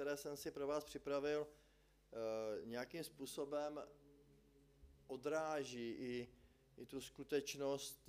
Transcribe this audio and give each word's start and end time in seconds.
které 0.00 0.16
jsem 0.16 0.36
si 0.36 0.50
pro 0.50 0.66
vás 0.66 0.84
připravil, 0.84 1.46
nějakým 2.64 3.04
způsobem 3.04 3.80
odráží 5.06 5.90
i, 5.90 6.28
i 6.76 6.86
tu 6.86 7.00
skutečnost 7.00 8.08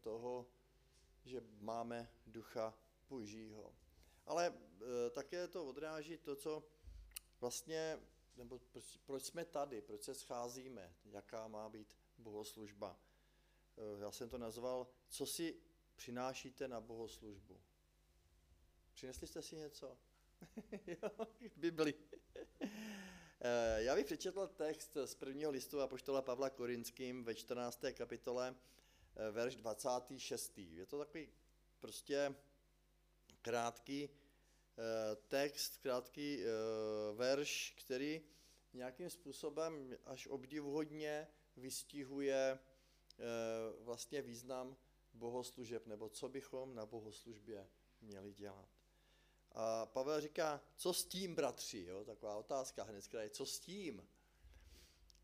toho, 0.00 0.46
že 1.24 1.42
máme 1.60 2.10
ducha 2.26 2.74
božího. 3.08 3.74
Ale 4.26 4.54
také 5.10 5.48
to 5.48 5.66
odráží 5.66 6.18
to, 6.18 6.36
co 6.36 6.64
vlastně, 7.40 7.98
nebo 8.36 8.58
proč, 8.58 8.96
proč 8.96 9.22
jsme 9.22 9.44
tady, 9.44 9.82
proč 9.82 10.02
se 10.02 10.14
scházíme, 10.14 10.94
jaká 11.04 11.48
má 11.48 11.68
být 11.68 11.96
bohoslužba. 12.18 12.96
Eh, 13.76 14.00
já 14.00 14.12
jsem 14.12 14.28
to 14.28 14.38
nazval, 14.38 14.86
co 15.08 15.26
si 15.26 15.60
přinášíte 15.96 16.68
na 16.68 16.80
bohoslužbu. 16.80 17.60
Přinesli 18.92 19.26
jste 19.26 19.42
si 19.42 19.56
něco? 19.56 20.07
Bibli. 21.56 21.94
Eh, 23.40 23.82
já 23.82 23.94
bych 23.94 24.06
přečetl 24.06 24.46
text 24.46 24.96
z 25.04 25.14
prvního 25.14 25.50
listu 25.50 25.80
Apoštola 25.80 26.22
Pavla 26.22 26.50
Korinským 26.50 27.24
ve 27.24 27.34
14. 27.34 27.92
kapitole, 27.92 28.54
eh, 29.16 29.30
verš 29.30 29.56
26. 29.56 30.76
Je 30.76 30.86
to 30.86 30.98
takový 30.98 31.28
prostě 31.80 32.34
krátký 33.42 34.08
text, 35.28 35.78
krátký 35.78 36.44
verš, 37.14 37.74
který 37.78 38.22
nějakým 38.72 39.10
způsobem 39.10 39.96
až 40.04 40.26
obdivuhodně 40.26 41.28
vystihuje 41.56 42.58
Eh, 43.18 43.82
vlastně 43.84 44.22
význam 44.22 44.76
bohoslužeb, 45.14 45.86
nebo 45.86 46.08
co 46.08 46.28
bychom 46.28 46.74
na 46.74 46.86
bohoslužbě 46.86 47.68
měli 48.00 48.32
dělat. 48.32 48.77
A 49.60 49.86
Pavel 49.86 50.20
říká, 50.20 50.60
co 50.76 50.92
s 50.92 51.04
tím, 51.04 51.34
bratři? 51.34 51.84
Jo? 51.88 52.04
Taková 52.04 52.36
otázka 52.36 52.82
hned 52.82 53.14
je, 53.14 53.30
co 53.30 53.46
s 53.46 53.60
tím? 53.60 54.08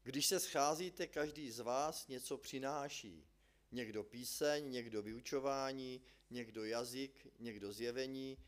Když 0.02 0.26
se 0.26 0.40
scházíte, 0.40 1.06
každý 1.06 1.50
z 1.50 1.60
vás 1.60 2.08
něco 2.08 2.38
přináší. 2.38 3.26
Někdo 3.72 4.04
píseň, 4.04 4.70
někdo 4.70 5.02
vyučování, 5.02 6.02
někdo 6.30 6.64
jazyk, 6.64 7.26
někdo 7.38 7.72
zjevení 7.72 8.38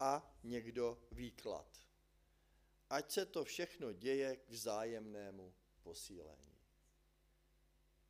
a 0.00 0.38
někdo 0.42 0.98
výklad. 1.12 1.80
Ať 2.90 3.10
se 3.10 3.26
to 3.26 3.44
všechno 3.44 3.92
děje 3.92 4.36
k 4.36 4.50
vzájemnému 4.50 5.54
posílení. 5.82 6.58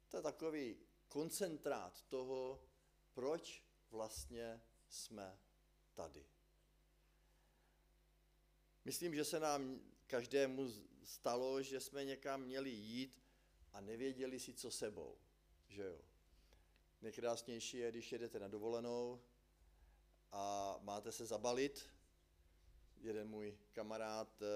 To 0.09 0.17
je 0.17 0.23
takový 0.23 0.77
koncentrát 1.09 2.03
toho, 2.03 2.63
proč 3.15 3.63
vlastně 3.91 4.61
jsme 4.89 5.39
tady. 5.95 6.34
Myslím, 8.85 9.15
že 9.15 9.25
se 9.25 9.41
nám 9.41 9.81
každému 10.07 10.73
stalo, 11.05 11.63
že 11.63 11.81
jsme 11.81 12.05
někam 12.05 12.43
měli 12.43 12.71
jít 12.71 13.23
a 13.73 13.81
nevěděli 13.81 14.41
si, 14.41 14.55
co 14.55 14.71
sebou. 14.71 15.19
Že 15.69 15.83
jo? 15.83 16.01
Nejkrásnější 17.03 17.77
je, 17.77 17.91
když 17.91 18.13
jedete 18.13 18.39
na 18.39 18.49
dovolenou 18.49 19.21
a 20.33 20.77
máte 20.83 21.13
se 21.13 21.27
zabalit. 21.27 21.91
Jeden 23.01 23.29
můj 23.29 23.59
kamarád, 23.73 24.43
eh, 24.43 24.47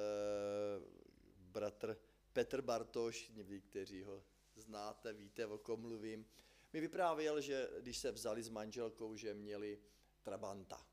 bratr 1.36 1.98
Petr 2.32 2.62
Bartoš, 2.62 3.30
někteří 3.34 4.02
ho 4.02 4.24
znáte, 4.54 5.12
víte, 5.12 5.46
o 5.46 5.58
kom 5.58 5.80
mluvím, 5.80 6.26
mi 6.72 6.80
vyprávěl, 6.80 7.40
že 7.40 7.68
když 7.80 7.98
se 7.98 8.12
vzali 8.12 8.42
s 8.42 8.48
manželkou, 8.48 9.16
že 9.16 9.34
měli 9.34 9.80
Trabanta. 10.22 10.86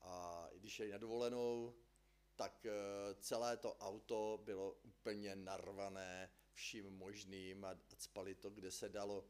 A 0.00 0.48
když 0.54 0.72
šli 0.72 0.90
na 0.90 0.98
dovolenou, 0.98 1.74
tak 2.36 2.66
eh, 2.66 2.72
celé 3.20 3.56
to 3.56 3.74
auto 3.74 4.40
bylo 4.44 4.72
úplně 4.72 5.36
narvané 5.36 6.30
vším 6.52 6.90
možným 6.90 7.64
a 7.64 7.78
spali 7.98 8.34
to, 8.34 8.50
kde 8.50 8.70
se 8.70 8.88
dalo. 8.88 9.24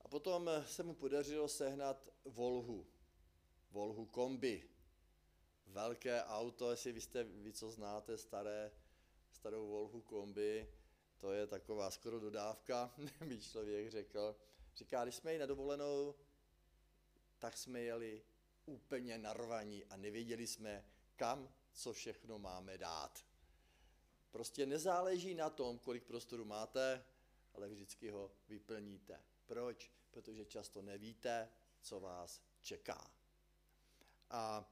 A 0.00 0.08
potom 0.08 0.50
se 0.66 0.82
mu 0.82 0.94
podařilo 0.94 1.48
sehnat 1.48 2.08
Volhu, 2.24 2.86
Volhu 3.70 4.06
kombi. 4.06 4.70
Velké 5.66 6.24
auto, 6.24 6.70
jestli 6.70 6.92
vy 6.92 7.00
jste, 7.00 7.24
vy 7.24 7.52
co 7.52 7.70
znáte, 7.70 8.18
staré, 8.18 8.72
starou 9.30 9.68
Volhu 9.68 10.00
kombi, 10.00 10.68
to 11.18 11.32
je 11.32 11.46
taková 11.46 11.90
skoro 11.90 12.20
dodávka, 12.20 12.94
by 13.28 13.40
člověk 13.40 13.90
řekl. 13.90 14.36
Říká, 14.76 15.04
když 15.04 15.14
jsme 15.14 15.30
jeli 15.32 15.40
na 15.40 15.46
dovolenou, 15.46 16.14
tak 17.38 17.56
jsme 17.56 17.80
jeli 17.80 18.22
úplně 18.66 19.18
narvaní 19.18 19.84
a 19.84 19.96
nevěděli 19.96 20.46
jsme, 20.46 20.84
kam 21.16 21.54
co 21.74 21.92
všechno 21.92 22.38
máme 22.38 22.78
dát. 22.78 23.24
Prostě 24.30 24.66
nezáleží 24.66 25.34
na 25.34 25.50
tom, 25.50 25.78
kolik 25.78 26.04
prostoru 26.04 26.44
máte, 26.44 27.04
ale 27.54 27.68
vždycky 27.68 28.10
ho 28.10 28.32
vyplníte. 28.48 29.22
Proč? 29.46 29.92
Protože 30.10 30.44
často 30.44 30.82
nevíte, 30.82 31.48
co 31.80 32.00
vás 32.00 32.42
čeká. 32.60 33.10
A 34.30 34.70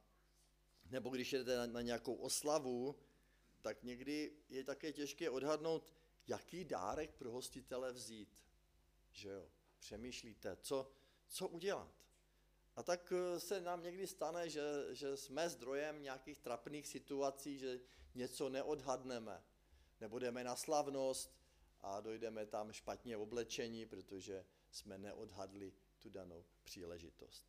nebo 0.90 1.10
když 1.10 1.32
jdete 1.32 1.56
na, 1.56 1.66
na 1.66 1.80
nějakou 1.80 2.14
oslavu, 2.14 2.98
tak 3.60 3.82
někdy 3.82 4.32
je 4.48 4.64
také 4.64 4.92
těžké 4.92 5.30
odhadnout, 5.30 5.94
jaký 6.26 6.64
dárek 6.64 7.14
pro 7.14 7.30
hostitele 7.30 7.92
vzít. 7.92 8.44
Že 9.12 9.28
jo? 9.28 9.48
Přemýšlíte, 9.78 10.56
co, 10.56 10.92
co 11.26 11.48
udělat. 11.48 12.01
A 12.76 12.82
tak 12.82 13.12
eh, 13.12 13.40
se 13.40 13.60
nám 13.60 13.82
někdy 13.82 14.06
stane, 14.06 14.50
že, 14.50 14.62
že 14.90 15.16
jsme 15.16 15.48
zdrojem 15.48 16.02
nějakých 16.02 16.38
trapných 16.38 16.86
situací, 16.86 17.58
že 17.58 17.80
něco 18.14 18.48
neodhadneme. 18.48 19.44
Nebudeme 20.00 20.44
na 20.44 20.56
slavnost 20.56 21.42
a 21.80 22.00
dojdeme 22.00 22.46
tam 22.46 22.72
špatně 22.72 23.16
oblečení, 23.16 23.86
protože 23.86 24.44
jsme 24.70 24.98
neodhadli 24.98 25.72
tu 25.98 26.10
danou 26.10 26.44
příležitost. 26.62 27.46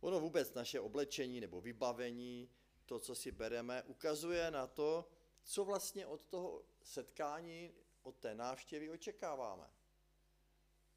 Ono 0.00 0.20
vůbec 0.20 0.54
naše 0.54 0.80
oblečení 0.80 1.40
nebo 1.40 1.60
vybavení, 1.60 2.50
to, 2.86 2.98
co 2.98 3.14
si 3.14 3.32
bereme, 3.32 3.82
ukazuje 3.82 4.50
na 4.50 4.66
to, 4.66 5.08
co 5.44 5.64
vlastně 5.64 6.06
od 6.06 6.24
toho 6.24 6.64
setkání, 6.82 7.74
od 8.02 8.16
té 8.16 8.34
návštěvy 8.34 8.90
očekáváme. 8.90 9.70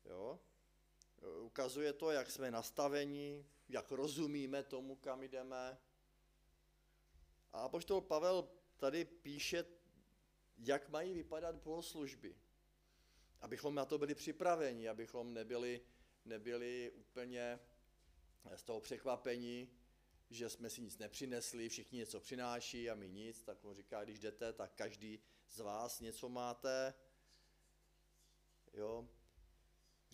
Jo? 0.05 0.39
Ukazuje 1.41 1.93
to, 1.93 2.11
jak 2.11 2.31
jsme 2.31 2.51
nastaveni, 2.51 3.45
jak 3.69 3.91
rozumíme 3.91 4.63
tomu, 4.63 4.95
kam 4.95 5.23
jdeme. 5.23 5.77
A 7.53 7.59
apoštol 7.59 8.01
Pavel 8.01 8.49
tady 8.77 9.05
píše, 9.05 9.65
jak 10.57 10.89
mají 10.89 11.13
vypadat 11.13 11.55
bohoslužby. 11.55 12.35
Abychom 13.41 13.75
na 13.75 13.85
to 13.85 13.97
byli 13.97 14.15
připraveni, 14.15 14.89
abychom 14.89 15.33
nebyli, 15.33 15.81
nebyli 16.25 16.91
úplně 16.91 17.59
z 18.55 18.63
toho 18.63 18.81
překvapení, 18.81 19.69
že 20.29 20.49
jsme 20.49 20.69
si 20.69 20.81
nic 20.81 20.97
nepřinesli, 20.97 21.69
všichni 21.69 21.97
něco 21.97 22.19
přináší 22.19 22.89
a 22.89 22.95
my 22.95 23.09
nic, 23.09 23.41
tak 23.41 23.65
on 23.65 23.75
říká, 23.75 24.03
když 24.03 24.19
jdete, 24.19 24.53
tak 24.53 24.71
každý 24.75 25.19
z 25.49 25.59
vás 25.59 25.99
něco 25.99 26.29
máte. 26.29 26.93
Jo. 28.73 29.07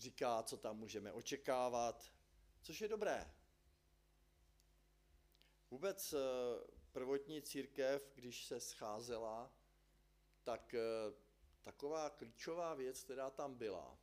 Říká, 0.02 0.42
co 0.42 0.56
tam 0.56 0.78
můžeme 0.78 1.12
očekávat, 1.12 2.12
což 2.62 2.80
je 2.80 2.88
dobré. 2.88 3.34
Vůbec 5.70 6.12
eh, 6.12 6.18
prvotní 6.92 7.42
církev, 7.42 8.12
když 8.14 8.44
se 8.44 8.60
scházela, 8.60 9.52
tak 10.44 10.74
eh, 10.74 10.80
taková 11.60 12.10
klíčová 12.10 12.74
věc, 12.74 13.02
která 13.02 13.30
tam 13.30 13.54
byla, 13.54 13.98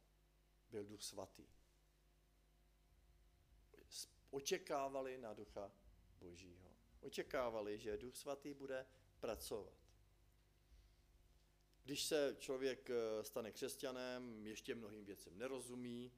byl 0.70 0.86
duch 0.86 1.04
svatý. 1.04 1.48
Očekávali 4.30 5.18
na 5.18 5.34
ducha 5.34 5.72
Božího. 6.20 6.70
Očekávali, 7.02 7.80
že 7.80 7.98
Duch 7.98 8.16
Svatý 8.16 8.54
bude 8.54 8.86
pracovat. 9.20 9.79
Když 11.90 12.04
se 12.04 12.36
člověk 12.40 12.90
eh, 12.90 13.24
stane 13.24 13.52
křesťanem, 13.52 14.48
ještě 14.48 14.76
mnohým 14.76 15.06
věcem 15.06 15.38
nerozumí, 15.38 16.12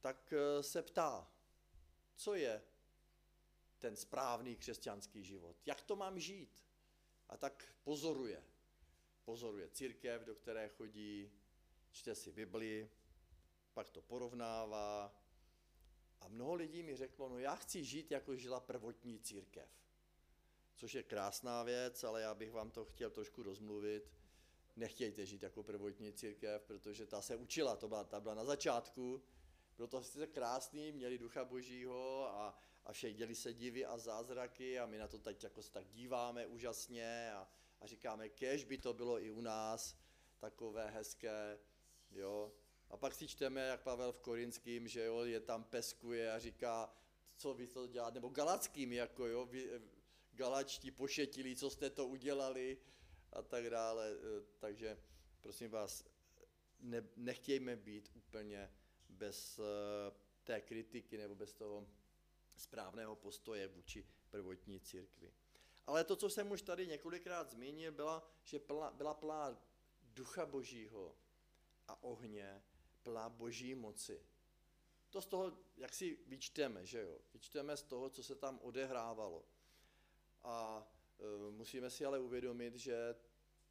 tak 0.00 0.32
eh, 0.32 0.62
se 0.62 0.82
ptá, 0.82 1.32
co 2.14 2.34
je 2.34 2.62
ten 3.78 3.96
správný 3.96 4.56
křesťanský 4.56 5.24
život, 5.24 5.56
jak 5.66 5.82
to 5.82 5.96
mám 5.96 6.18
žít. 6.18 6.64
A 7.28 7.36
tak 7.36 7.74
pozoruje. 7.82 8.44
Pozoruje 9.24 9.68
církev, 9.68 10.22
do 10.22 10.34
které 10.34 10.68
chodí, 10.68 11.32
čte 11.90 12.14
si 12.14 12.32
Bibli, 12.32 12.90
pak 13.74 13.90
to 13.90 14.02
porovnává, 14.02 15.20
a 16.20 16.28
mnoho 16.28 16.54
lidí 16.54 16.82
mi 16.82 16.96
řeklo, 16.96 17.28
no 17.28 17.38
já 17.38 17.56
chci 17.56 17.84
žít, 17.84 18.10
jako 18.10 18.36
žila 18.36 18.60
prvotní 18.60 19.20
církev. 19.20 19.68
Což 20.74 20.94
je 20.94 21.02
krásná 21.02 21.62
věc, 21.62 22.04
ale 22.04 22.22
já 22.22 22.34
bych 22.34 22.52
vám 22.52 22.70
to 22.70 22.84
chtěl 22.84 23.10
trošku 23.10 23.42
rozmluvit. 23.42 24.23
Nechtějte 24.76 25.26
žít 25.26 25.42
jako 25.42 25.62
prvotní 25.62 26.12
církev, 26.12 26.62
protože 26.62 27.06
ta 27.06 27.22
se 27.22 27.36
učila, 27.36 27.76
to 27.76 27.88
byla, 27.88 28.04
ta 28.04 28.20
byla 28.20 28.34
na 28.34 28.44
začátku, 28.44 29.22
bylo 29.76 29.88
to 29.88 30.02
sice 30.02 30.26
krásný, 30.26 30.92
měli 30.92 31.18
ducha 31.18 31.44
božího 31.44 32.28
a, 32.28 32.58
a 32.84 32.92
vše 32.92 33.12
děli 33.12 33.34
se 33.34 33.54
divy 33.54 33.84
a 33.84 33.98
zázraky 33.98 34.78
a 34.78 34.86
my 34.86 34.98
na 34.98 35.08
to 35.08 35.18
teď 35.18 35.44
jako 35.44 35.62
se 35.62 35.72
tak 35.72 35.88
díváme 35.88 36.46
úžasně 36.46 37.32
a, 37.32 37.48
a 37.80 37.86
říkáme, 37.86 38.28
kež 38.28 38.64
by 38.64 38.78
to 38.78 38.92
bylo 38.92 39.24
i 39.24 39.30
u 39.30 39.40
nás 39.40 39.96
takové 40.38 40.90
hezké, 40.90 41.58
jo. 42.10 42.52
A 42.90 42.96
pak 42.96 43.14
si 43.14 43.28
čteme, 43.28 43.60
jak 43.60 43.82
Pavel 43.82 44.12
v 44.12 44.20
Korinským, 44.20 44.88
že 44.88 45.04
jo, 45.04 45.24
je 45.24 45.40
tam 45.40 45.64
peskuje 45.64 46.32
a 46.32 46.38
říká, 46.38 46.94
co 47.36 47.54
vy 47.54 47.66
to 47.66 47.86
děláte, 47.86 48.14
nebo 48.14 48.28
galackým, 48.28 48.92
jako 48.92 49.26
jo, 49.26 49.46
vy, 49.46 49.70
galačtí 50.32 50.90
pošetili, 50.90 51.56
co 51.56 51.70
jste 51.70 51.90
to 51.90 52.06
udělali 52.06 52.78
a 53.34 53.42
tak 53.42 53.70
dále. 53.70 54.12
Eh, 54.12 54.42
takže 54.58 54.98
prosím 55.40 55.70
vás, 55.70 56.04
ne, 56.80 57.08
nechtějme 57.16 57.76
být 57.76 58.10
úplně 58.14 58.70
bez 59.08 59.58
uh, 59.58 59.64
té 60.44 60.60
kritiky 60.60 61.18
nebo 61.18 61.34
bez 61.34 61.52
toho 61.52 61.86
správného 62.56 63.16
postoje 63.16 63.68
vůči 63.68 64.06
prvotní 64.30 64.80
církvi. 64.80 65.32
Ale 65.86 66.04
to, 66.04 66.16
co 66.16 66.30
jsem 66.30 66.50
už 66.50 66.62
tady 66.62 66.86
několikrát 66.86 67.50
zmínil, 67.50 67.92
byla, 67.92 68.30
že 68.44 68.58
plná, 68.58 68.90
byla 68.90 69.14
plná 69.14 69.62
ducha 70.02 70.46
božího 70.46 71.16
a 71.88 72.02
ohně, 72.02 72.62
plná 73.02 73.28
boží 73.28 73.74
moci. 73.74 74.26
To 75.10 75.22
z 75.22 75.26
toho, 75.26 75.58
jak 75.76 75.94
si 75.94 76.18
vyčteme, 76.26 76.86
že 76.86 77.02
jo? 77.02 77.18
Vyčteme 77.32 77.76
z 77.76 77.82
toho, 77.82 78.10
co 78.10 78.22
se 78.22 78.34
tam 78.34 78.58
odehrávalo. 78.62 79.44
A 80.42 80.86
musíme 81.50 81.90
si 81.90 82.04
ale 82.04 82.18
uvědomit, 82.18 82.74
že 82.74 83.14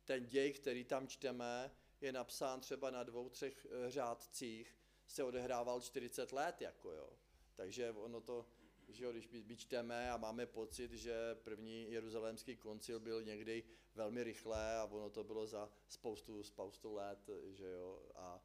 ten 0.05 0.25
děj, 0.25 0.53
který 0.53 0.83
tam 0.83 1.07
čteme, 1.07 1.71
je 2.01 2.11
napsán 2.11 2.59
třeba 2.59 2.91
na 2.91 3.03
dvou, 3.03 3.29
třech 3.29 3.65
e, 3.65 3.91
řádcích, 3.91 4.77
se 5.07 5.23
odehrával 5.23 5.81
40 5.81 6.31
let, 6.31 6.61
jako 6.61 6.91
jo. 6.91 7.09
Takže 7.55 7.91
ono 7.91 8.21
to, 8.21 8.45
že 8.87 9.03
jo, 9.03 9.11
když 9.11 9.29
my 9.29 9.57
čteme 9.57 10.11
a 10.11 10.17
máme 10.17 10.45
pocit, 10.45 10.91
že 10.91 11.35
první 11.35 11.91
jeruzalémský 11.91 12.57
koncil 12.57 12.99
byl 12.99 13.23
někdy 13.23 13.63
velmi 13.95 14.23
rychlé 14.23 14.77
a 14.77 14.85
ono 14.85 15.09
to 15.09 15.23
bylo 15.23 15.47
za 15.47 15.69
spoustu, 15.87 16.43
spoustu 16.43 16.93
let, 16.93 17.29
že 17.51 17.71
jo, 17.71 18.09
a, 18.15 18.41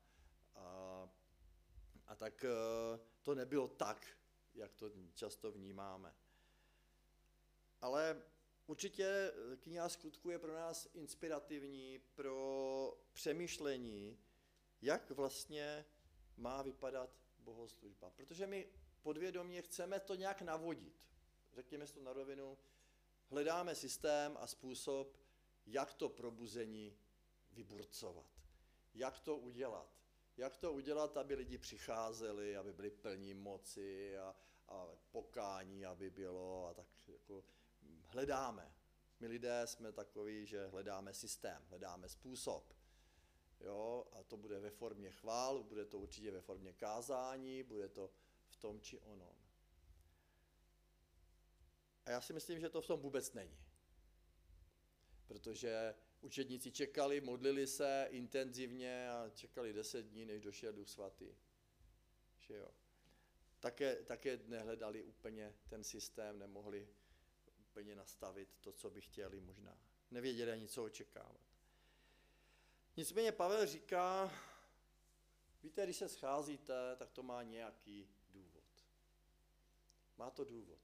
a, 0.55 1.09
a 2.07 2.17
tak 2.17 2.45
to 3.23 3.35
nebylo 3.35 3.69
tak, 3.69 4.07
jak 4.55 4.75
to 4.75 4.91
často 5.15 5.53
vnímáme. 5.53 6.15
Ale 7.81 8.23
určitě 8.69 9.33
kniha 9.61 9.89
skutku 9.89 10.31
je 10.31 10.39
pro 10.39 10.55
nás 10.55 10.89
inspirativní 10.95 11.99
pro 12.15 12.99
přemýšlení, 13.13 14.19
jak 14.83 15.11
vlastně 15.11 15.85
má 16.37 16.63
vypadat 16.63 17.11
bohoslužba. 17.39 18.11
Protože 18.11 18.47
my 18.47 18.69
podvědomě 19.03 19.63
chceme 19.63 20.01
to 20.01 20.15
nějak 20.15 20.43
navodit. 20.43 21.09
Řekněme 21.53 21.87
si 21.87 21.95
to 21.95 22.03
na 22.03 22.13
rovinu, 22.13 22.59
hledáme 23.31 23.75
systém 23.75 24.37
a 24.41 24.47
způsob, 24.47 25.19
jak 25.67 25.95
to 25.95 26.09
probuzení 26.09 26.99
vyburcovat. 27.53 28.27
Jak 28.95 29.21
to 29.21 29.37
udělat. 29.37 29.99
Jak 30.37 30.57
to 30.57 30.73
udělat, 30.73 31.17
aby 31.17 31.35
lidi 31.35 31.59
přicházeli, 31.59 32.57
aby 32.57 32.73
byli 32.73 32.91
plní 32.91 33.35
moci 33.35 34.19
a, 34.19 34.37
a 34.69 34.87
pokání, 35.11 35.87
aby 35.87 36.11
bylo 36.11 36.67
a 36.67 36.75
tak 36.75 37.09
jako 37.09 37.45
hledáme. 38.09 38.75
My 39.21 39.27
lidé 39.27 39.67
jsme 39.67 39.93
takoví, 39.93 40.47
že 40.47 40.67
hledáme 40.67 41.15
systém, 41.15 41.65
hledáme 41.69 42.09
způsob. 42.09 42.75
Jo, 43.61 44.07
a 44.13 44.23
to 44.23 44.37
bude 44.37 44.61
ve 44.61 44.71
formě 44.71 45.11
chvál, 45.11 45.63
bude 45.63 45.85
to 45.85 45.99
určitě 45.99 46.31
ve 46.31 46.41
formě 46.41 46.73
kázání, 46.73 47.63
bude 47.63 47.89
to 47.89 48.11
v 48.49 48.57
tom 48.57 48.81
či 48.81 48.99
onom. 48.99 49.37
A 52.07 52.11
já 52.11 52.21
si 52.21 52.33
myslím, 52.33 52.61
že 52.61 52.69
to 52.69 52.81
v 52.81 52.87
tom 52.87 53.01
vůbec 53.01 53.33
není. 53.33 53.59
Protože 55.27 55.95
učedníci 56.21 56.73
čekali, 56.73 57.21
modlili 57.21 57.67
se 57.67 58.07
intenzivně 58.11 59.11
a 59.11 59.31
čekali 59.35 59.73
deset 59.73 60.03
dní, 60.07 60.27
než 60.27 60.43
došel 60.43 60.73
Duch 60.73 60.89
Svatý. 60.89 61.37
Že 62.39 62.55
jo. 62.55 62.71
Také, 63.61 63.97
také 63.97 64.37
nehledali 64.47 65.03
úplně 65.03 65.55
ten 65.69 65.85
systém, 65.85 66.39
nemohli 66.39 66.89
úplně 67.79 67.95
nastavit 67.95 68.49
to, 68.61 68.73
co 68.73 68.91
by 68.91 69.01
chtěli 69.01 69.41
možná. 69.41 69.79
Nevěděli 70.11 70.53
ani, 70.53 70.69
co 70.69 70.85
očekávat. 70.85 71.41
Nicméně 72.97 73.33
Pavel 73.33 73.67
říká, 73.67 74.33
víte, 75.63 75.85
když 75.85 75.97
se 75.97 76.09
scházíte, 76.09 76.97
tak 76.97 77.11
to 77.11 77.23
má 77.23 77.43
nějaký 77.43 78.09
důvod. 78.31 78.65
Má 80.17 80.31
to 80.31 80.45
důvod. 80.45 80.79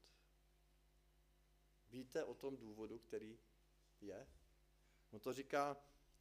Víte 1.91 2.25
o 2.25 2.35
tom 2.35 2.57
důvodu, 2.57 2.99
který 2.99 3.39
je? 4.01 4.27
On 5.11 5.21
to 5.21 5.33
říká, 5.33 5.77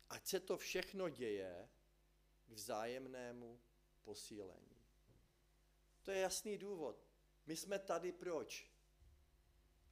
ať 0.10 0.28
se 0.28 0.40
to 0.40 0.58
všechno 0.58 1.10
děje 1.10 1.70
k 2.48 2.52
vzájemnému 2.52 3.60
posílení. 4.04 4.78
To 6.04 6.12
je 6.12 6.20
jasný 6.20 6.58
důvod. 6.58 7.06
My 7.46 7.56
jsme 7.58 7.80
tady 7.80 8.12
proč? 8.12 8.73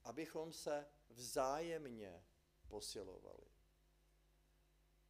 Abychom 0.04 0.54
se 0.54 0.88
vzájemně 1.10 2.24
posilovali. 2.68 3.46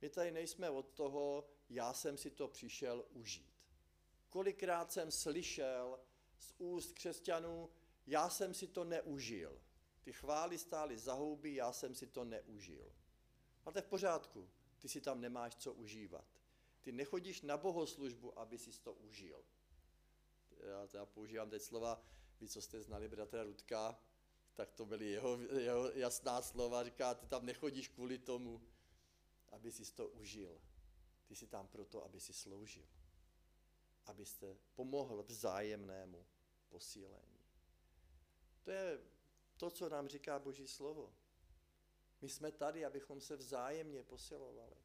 My 0.01 0.09
tady 0.09 0.31
nejsme 0.31 0.69
od 0.69 0.89
toho, 0.89 1.49
já 1.69 1.93
jsem 1.93 2.17
si 2.17 2.31
to 2.31 2.47
přišel 2.47 3.05
užít. 3.09 3.51
Kolikrát 4.29 4.91
jsem 4.91 5.11
slyšel 5.11 5.99
z 6.37 6.53
úst 6.57 6.93
křesťanů, 6.93 7.69
já 8.07 8.29
jsem 8.29 8.53
si 8.53 8.67
to 8.67 8.83
neužil. 8.83 9.61
Ty 10.01 10.13
chvály 10.13 10.57
stály 10.57 10.97
za 10.97 11.13
houby, 11.13 11.55
já 11.55 11.73
jsem 11.73 11.95
si 11.95 12.07
to 12.07 12.23
neužil. 12.23 12.93
A 13.65 13.71
to 13.71 13.77
je 13.77 13.81
v 13.81 13.87
pořádku, 13.87 14.49
ty 14.79 14.89
si 14.89 15.01
tam 15.01 15.21
nemáš 15.21 15.55
co 15.55 15.73
užívat. 15.73 16.25
Ty 16.81 16.91
nechodíš 16.91 17.41
na 17.41 17.57
bohoslužbu, 17.57 18.39
aby 18.39 18.57
si 18.57 18.71
to 18.81 18.93
užil. 18.93 19.45
Já 20.93 21.05
používám 21.05 21.49
teď 21.49 21.61
slova, 21.61 22.03
vy, 22.39 22.47
co 22.47 22.61
jste 22.61 22.81
znali 22.81 23.07
bratra 23.07 23.43
Rudka, 23.43 23.99
tak 24.53 24.71
to 24.71 24.85
byly 24.85 25.05
jeho, 25.09 25.37
jeho 25.37 25.91
jasná 25.91 26.41
slova, 26.41 26.83
říká, 26.83 27.13
ty 27.13 27.25
tam 27.27 27.45
nechodíš 27.45 27.87
kvůli 27.87 28.17
tomu, 28.17 28.61
aby 29.49 29.71
si 29.71 29.93
to 29.93 30.07
užil. 30.07 30.61
Ty 31.25 31.35
jsi 31.35 31.47
tam 31.47 31.67
proto, 31.67 32.03
aby 32.03 32.19
si 32.19 32.33
sloužil. 32.33 32.87
Abyste 34.05 34.57
pomohl 34.75 35.23
vzájemnému 35.23 36.25
posílení. 36.69 37.39
To 38.63 38.71
je 38.71 38.99
to, 39.57 39.69
co 39.69 39.89
nám 39.89 40.07
říká 40.07 40.39
Boží 40.39 40.67
slovo. 40.67 41.13
My 42.21 42.29
jsme 42.29 42.51
tady, 42.51 42.85
abychom 42.85 43.21
se 43.21 43.35
vzájemně 43.35 44.03
posilovali. 44.03 44.75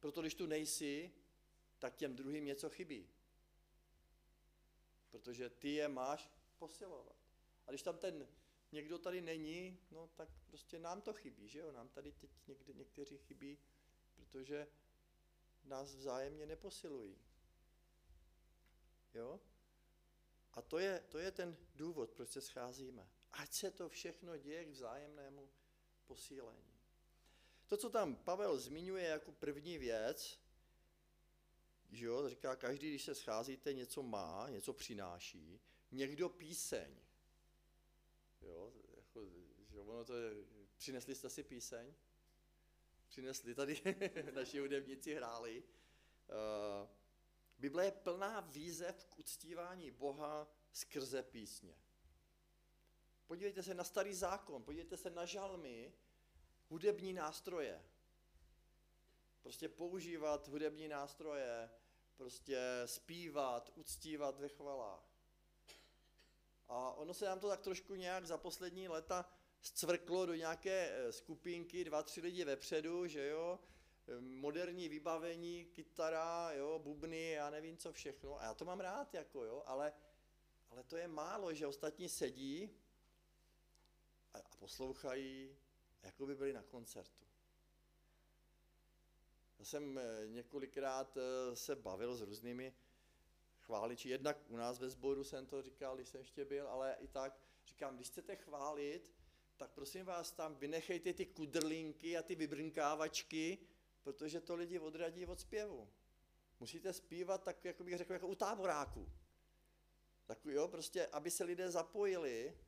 Proto 0.00 0.20
když 0.20 0.34
tu 0.34 0.46
nejsi, 0.46 1.12
tak 1.78 1.96
těm 1.96 2.16
druhým 2.16 2.44
něco 2.44 2.70
chybí. 2.70 3.08
Protože 5.10 5.50
ty 5.50 5.74
je 5.74 5.88
máš 5.88 6.30
posilovat. 6.58 7.16
A 7.66 7.70
když 7.70 7.82
tam 7.82 7.98
ten 7.98 8.28
někdo 8.72 8.98
tady 8.98 9.20
není, 9.20 9.78
no 9.90 10.08
tak 10.16 10.28
prostě 10.46 10.78
nám 10.78 11.00
to 11.00 11.12
chybí, 11.12 11.48
že 11.48 11.58
jo? 11.58 11.72
Nám 11.72 11.88
tady 11.88 12.12
teď 12.12 12.30
někde, 12.46 12.72
někteří 12.72 13.18
chybí 13.18 13.58
protože 14.20 14.66
nás 15.64 15.94
vzájemně 15.94 16.46
neposilují. 16.46 17.18
Jo? 19.14 19.40
A 20.52 20.62
to 20.62 20.78
je, 20.78 21.04
to 21.08 21.18
je 21.18 21.30
ten 21.30 21.56
důvod, 21.74 22.10
proč 22.10 22.30
se 22.30 22.40
scházíme. 22.40 23.08
Ať 23.32 23.52
se 23.52 23.70
to 23.70 23.88
všechno 23.88 24.36
děje 24.36 24.64
k 24.64 24.68
vzájemnému 24.68 25.50
posílení. 26.06 26.80
To, 27.66 27.76
co 27.76 27.90
tam 27.90 28.16
Pavel 28.16 28.58
zmiňuje 28.58 29.04
jako 29.04 29.32
první 29.32 29.78
věc, 29.78 30.40
že 31.90 32.06
jo, 32.06 32.28
říká, 32.28 32.56
každý, 32.56 32.88
když 32.88 33.04
se 33.04 33.14
scházíte, 33.14 33.72
něco 33.72 34.02
má, 34.02 34.48
něco 34.50 34.72
přináší, 34.72 35.60
někdo 35.90 36.28
píseň. 36.28 36.96
Jo, 38.40 38.72
jako, 38.96 39.26
že 39.70 39.80
ono 39.80 40.04
to 40.04 40.16
je, 40.16 40.34
přinesli 40.76 41.14
jste 41.14 41.30
si 41.30 41.42
píseň? 41.42 41.94
přinesli, 43.10 43.54
tady 43.54 43.82
naši 44.32 44.58
hudebníci 44.58 45.14
hráli. 45.14 45.62
Uh, 45.62 46.88
Bible 47.58 47.84
je 47.84 47.90
plná 47.90 48.40
výzev 48.40 49.04
k 49.04 49.18
uctívání 49.18 49.90
Boha 49.90 50.48
skrze 50.72 51.22
písně. 51.22 51.74
Podívejte 53.26 53.62
se 53.62 53.74
na 53.74 53.84
starý 53.84 54.14
zákon, 54.14 54.62
podívejte 54.62 54.96
se 54.96 55.10
na 55.10 55.24
žalmy, 55.24 55.92
hudební 56.68 57.12
nástroje. 57.12 57.84
Prostě 59.42 59.68
používat 59.68 60.48
hudební 60.48 60.88
nástroje, 60.88 61.70
prostě 62.16 62.58
zpívat, 62.86 63.72
uctívat 63.74 64.38
ve 64.38 64.48
chvalách. 64.48 65.09
A 66.70 66.92
ono 66.92 67.14
se 67.14 67.24
nám 67.24 67.40
to 67.40 67.48
tak 67.48 67.60
trošku 67.60 67.94
nějak 67.94 68.26
za 68.26 68.38
poslední 68.38 68.88
leta 68.88 69.28
zcvrklo 69.62 70.26
do 70.26 70.34
nějaké 70.34 70.90
eh, 70.90 71.12
skupinky, 71.12 71.84
dva, 71.84 72.02
tři 72.02 72.20
lidi 72.20 72.44
vepředu, 72.44 73.06
že 73.06 73.28
jo, 73.28 73.58
eh, 74.08 74.20
moderní 74.20 74.88
vybavení, 74.88 75.64
kytara, 75.64 76.52
jo, 76.52 76.78
bubny, 76.78 77.30
já 77.30 77.50
nevím 77.50 77.76
co 77.76 77.92
všechno. 77.92 78.40
A 78.40 78.44
já 78.44 78.54
to 78.54 78.64
mám 78.64 78.80
rád, 78.80 79.14
jako 79.14 79.44
jo, 79.44 79.62
ale, 79.66 79.92
ale 80.70 80.82
to 80.82 80.96
je 80.96 81.08
málo, 81.08 81.54
že 81.54 81.66
ostatní 81.66 82.08
sedí 82.08 82.70
a, 84.34 84.38
a 84.38 84.56
poslouchají, 84.58 85.56
jako 86.02 86.26
by 86.26 86.34
byli 86.34 86.52
na 86.52 86.62
koncertu. 86.62 87.26
Já 89.58 89.64
jsem 89.64 89.98
eh, 89.98 90.26
několikrát 90.26 91.16
eh, 91.16 91.56
se 91.56 91.76
bavil 91.76 92.16
s 92.16 92.20
různými 92.20 92.74
chváliči. 93.70 94.08
Jednak 94.08 94.36
u 94.48 94.56
nás 94.56 94.78
ve 94.78 94.90
sboru 94.90 95.24
jsem 95.24 95.46
to 95.46 95.62
říkal, 95.62 95.96
když 95.96 96.08
jsem 96.08 96.20
ještě 96.20 96.44
byl, 96.44 96.68
ale 96.68 96.96
i 97.00 97.08
tak 97.08 97.38
říkám, 97.66 97.96
když 97.96 98.08
chcete 98.08 98.36
chválit, 98.36 99.12
tak 99.56 99.70
prosím 99.70 100.04
vás 100.04 100.32
tam 100.32 100.54
vynechejte 100.54 101.12
ty 101.12 101.26
kudrlinky 101.26 102.16
a 102.16 102.22
ty 102.22 102.34
vybrnkávačky, 102.34 103.58
protože 104.02 104.40
to 104.40 104.54
lidi 104.54 104.78
odradí 104.78 105.26
od 105.26 105.40
zpěvu. 105.40 105.88
Musíte 106.60 106.92
zpívat 106.92 107.44
tak, 107.44 107.64
jak 107.64 107.80
bych 107.80 107.98
řekl, 107.98 108.12
jako 108.12 108.28
u 108.28 108.34
táboráku. 108.34 109.08
Tak 110.26 110.38
jo, 110.44 110.68
prostě, 110.68 111.06
aby 111.06 111.30
se 111.30 111.44
lidé 111.44 111.70
zapojili, 111.70 112.58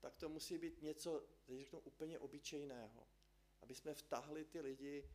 tak 0.00 0.16
to 0.16 0.28
musí 0.28 0.58
být 0.58 0.82
něco, 0.82 1.22
teď 1.46 1.58
řeknu, 1.58 1.78
úplně 1.78 2.18
obyčejného. 2.18 3.06
Aby 3.62 3.74
jsme 3.74 3.94
vtahli 3.94 4.44
ty 4.44 4.60
lidi 4.60 5.08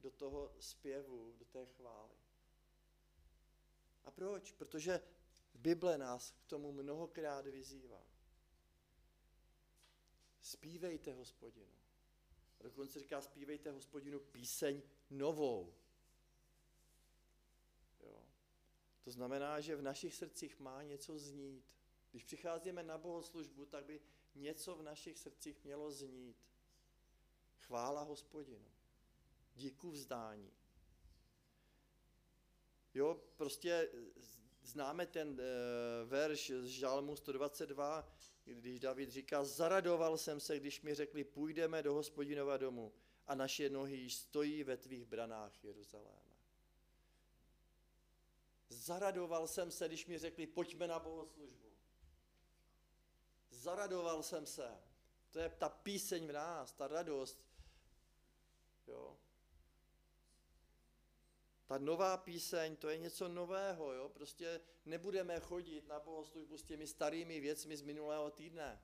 do 0.00 0.10
toho 0.10 0.52
zpěvu, 0.58 1.32
do 1.38 1.44
té 1.44 1.66
chvály. 1.66 2.29
A 4.04 4.10
proč? 4.10 4.52
Protože 4.52 5.00
Bible 5.54 5.98
nás 5.98 6.30
k 6.30 6.44
tomu 6.46 6.72
mnohokrát 6.72 7.46
vyzývá. 7.46 8.06
Spívejte 10.42 11.12
hospodinu. 11.12 11.72
A 12.60 12.62
dokonce 12.62 12.98
říká, 12.98 13.20
zpívejte 13.20 13.70
hospodinu 13.70 14.20
píseň 14.20 14.82
novou. 15.10 15.74
Jo. 18.00 18.22
To 19.04 19.10
znamená, 19.10 19.60
že 19.60 19.76
v 19.76 19.82
našich 19.82 20.14
srdcích 20.14 20.58
má 20.58 20.82
něco 20.82 21.18
znít. 21.18 21.76
Když 22.10 22.24
přicházíme 22.24 22.82
na 22.82 22.98
bohoslužbu, 22.98 23.66
tak 23.66 23.84
by 23.84 24.00
něco 24.34 24.76
v 24.76 24.82
našich 24.82 25.18
srdcích 25.18 25.64
mělo 25.64 25.90
znít. 25.90 26.36
Chvála 27.58 28.02
hospodinu. 28.02 28.68
Díku 29.54 29.90
vzdání. 29.90 30.52
Jo, 32.94 33.20
prostě 33.36 33.88
známe 34.62 35.06
ten 35.06 35.40
e, 35.40 35.44
verš 36.04 36.52
z 36.60 36.66
Žalmu 36.66 37.16
122, 37.16 38.08
když 38.44 38.80
David 38.80 39.10
říká, 39.10 39.44
zaradoval 39.44 40.18
jsem 40.18 40.40
se, 40.40 40.60
když 40.60 40.82
mi 40.82 40.94
řekli, 40.94 41.24
půjdeme 41.24 41.82
do 41.82 41.94
hospodinova 41.94 42.56
domu 42.56 42.92
a 43.26 43.34
naše 43.34 43.70
nohy 43.70 43.96
již 43.96 44.14
stojí 44.14 44.64
ve 44.64 44.76
tvých 44.76 45.04
branách 45.04 45.64
Jeruzaléma. 45.64 46.30
Zaradoval 48.68 49.48
jsem 49.48 49.70
se, 49.70 49.88
když 49.88 50.06
mi 50.06 50.18
řekli, 50.18 50.46
pojďme 50.46 50.86
na 50.86 50.98
bohoslužbu. 50.98 51.70
Zaradoval 53.50 54.22
jsem 54.22 54.46
se. 54.46 54.78
To 55.30 55.38
je 55.38 55.48
ta 55.48 55.68
píseň 55.68 56.26
v 56.26 56.32
nás, 56.32 56.72
ta 56.72 56.88
radost. 56.88 57.44
Jo. 58.86 59.16
Ta 61.70 61.78
nová 61.78 62.16
píseň, 62.16 62.76
to 62.76 62.88
je 62.88 62.98
něco 62.98 63.28
nového, 63.28 63.92
jo? 63.92 64.08
Prostě 64.08 64.60
nebudeme 64.84 65.40
chodit 65.40 65.88
na 65.88 66.00
bohoslužbu 66.00 66.58
s 66.58 66.62
těmi 66.62 66.86
starými 66.86 67.40
věcmi 67.40 67.76
z 67.76 67.82
minulého 67.82 68.30
týdne. 68.30 68.82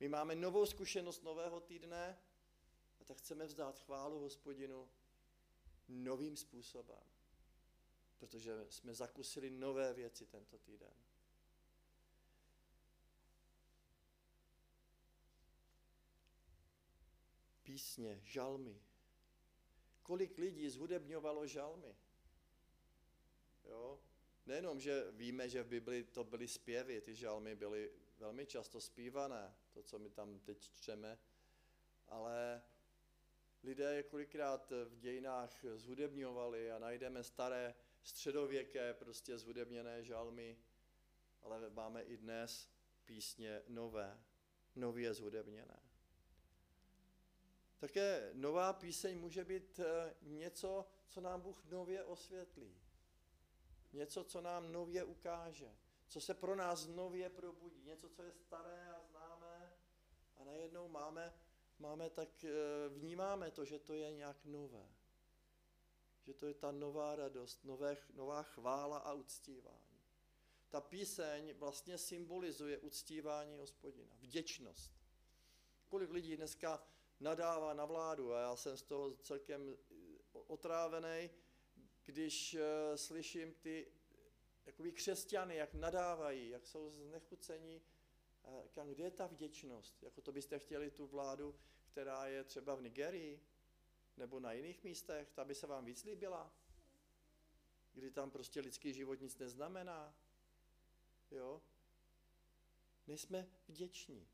My 0.00 0.08
máme 0.08 0.34
novou 0.34 0.66
zkušenost 0.66 1.22
nového 1.22 1.60
týdne 1.60 2.18
a 3.00 3.04
tak 3.04 3.18
chceme 3.18 3.46
vzdát 3.46 3.80
chválu 3.80 4.20
hospodinu 4.20 4.88
novým 5.88 6.36
způsobem. 6.36 7.02
Protože 8.18 8.66
jsme 8.68 8.94
zakusili 8.94 9.50
nové 9.50 9.94
věci 9.94 10.26
tento 10.26 10.58
týden. 10.58 10.94
Písně, 17.62 18.20
žalmy. 18.22 18.82
Kolik 20.02 20.38
lidí 20.38 20.68
zhudebňovalo 20.68 21.46
žalmy? 21.46 21.96
Jo? 23.64 24.00
Nejenom, 24.46 24.80
že 24.80 25.10
víme, 25.10 25.48
že 25.48 25.62
v 25.62 25.66
Bibli 25.68 26.04
to 26.04 26.24
byly 26.24 26.48
zpěvy, 26.48 27.00
ty 27.00 27.14
žalmy 27.14 27.56
byly 27.56 27.90
velmi 28.18 28.46
často 28.46 28.80
zpívané, 28.80 29.54
to, 29.72 29.82
co 29.82 29.98
my 29.98 30.10
tam 30.10 30.38
teď 30.38 30.70
čteme, 30.72 31.18
ale 32.08 32.62
lidé 33.62 34.02
kolikrát 34.02 34.72
v 34.84 34.98
dějinách 34.98 35.64
zhudebňovali 35.74 36.72
a 36.72 36.78
najdeme 36.78 37.24
staré 37.24 37.74
středověké 38.02 38.94
prostě 38.94 39.38
zhudebněné 39.38 40.04
žalmy, 40.04 40.58
ale 41.42 41.70
máme 41.70 42.02
i 42.02 42.16
dnes 42.16 42.70
písně 43.04 43.62
nové, 43.68 44.20
nově 44.76 45.14
zhudebněné. 45.14 45.80
Také 47.78 48.30
nová 48.32 48.72
píseň 48.72 49.18
může 49.18 49.44
být 49.44 49.80
eh, 49.80 50.14
něco, 50.22 50.86
co 51.08 51.20
nám 51.20 51.40
Bůh 51.40 51.64
nově 51.64 52.04
osvětlí. 52.04 52.80
Něco, 53.92 54.24
co 54.24 54.40
nám 54.40 54.72
nově 54.72 55.04
ukáže. 55.04 55.76
Co 56.08 56.20
se 56.20 56.34
pro 56.34 56.54
nás 56.54 56.86
nově 56.86 57.30
probudí. 57.30 57.82
Něco, 57.82 58.08
co 58.08 58.22
je 58.22 58.32
staré 58.32 58.92
a 58.92 59.02
známé. 59.02 59.72
A 60.36 60.44
najednou 60.44 60.88
máme, 60.88 61.34
máme 61.78 62.10
tak, 62.10 62.44
eh, 62.44 62.50
vnímáme 62.88 63.50
to, 63.50 63.64
že 63.64 63.78
to 63.78 63.94
je 63.94 64.12
nějak 64.12 64.44
nové. 64.44 64.88
Že 66.22 66.34
to 66.34 66.46
je 66.46 66.54
ta 66.54 66.72
nová 66.72 67.16
radost, 67.16 67.64
nové, 67.64 67.96
nová 68.14 68.42
chvála 68.42 68.98
a 68.98 69.12
uctívání. 69.12 70.00
Ta 70.68 70.80
píseň 70.80 71.54
vlastně 71.54 71.98
symbolizuje 71.98 72.78
uctívání 72.78 73.58
hospodina, 73.58 74.16
vděčnost. 74.20 74.92
Kolik 75.88 76.10
lidí 76.10 76.36
dneska 76.36 76.86
nadává 77.20 77.74
na 77.74 77.84
vládu 77.84 78.34
a 78.34 78.40
já 78.40 78.56
jsem 78.56 78.76
z 78.76 78.82
toho 78.82 79.16
celkem 79.16 79.76
otrávený, 80.32 81.30
když 82.04 82.54
uh, 82.54 82.60
slyším 82.96 83.54
ty 83.54 83.92
jakoby 84.66 84.92
křesťany, 84.92 85.56
jak 85.56 85.74
nadávají, 85.74 86.48
jak 86.48 86.66
jsou 86.66 86.90
znechucení, 86.90 87.82
kam, 88.70 88.88
kde 88.88 89.04
je 89.04 89.10
ta 89.10 89.26
vděčnost? 89.26 90.02
Jako 90.02 90.20
to 90.20 90.32
byste 90.32 90.58
chtěli 90.58 90.90
tu 90.90 91.06
vládu, 91.06 91.54
která 91.84 92.26
je 92.26 92.44
třeba 92.44 92.74
v 92.74 92.82
Nigerii 92.82 93.40
nebo 94.16 94.40
na 94.40 94.52
jiných 94.52 94.84
místech, 94.84 95.30
ta 95.30 95.44
by 95.44 95.54
se 95.54 95.66
vám 95.66 95.84
víc 95.84 96.04
líbila? 96.04 96.54
Kdy 97.92 98.10
tam 98.10 98.30
prostě 98.30 98.60
lidský 98.60 98.92
život 98.92 99.20
nic 99.20 99.38
neznamená? 99.38 100.14
Jo? 101.30 101.62
Nejsme 103.06 103.50
vděční. 103.68 104.28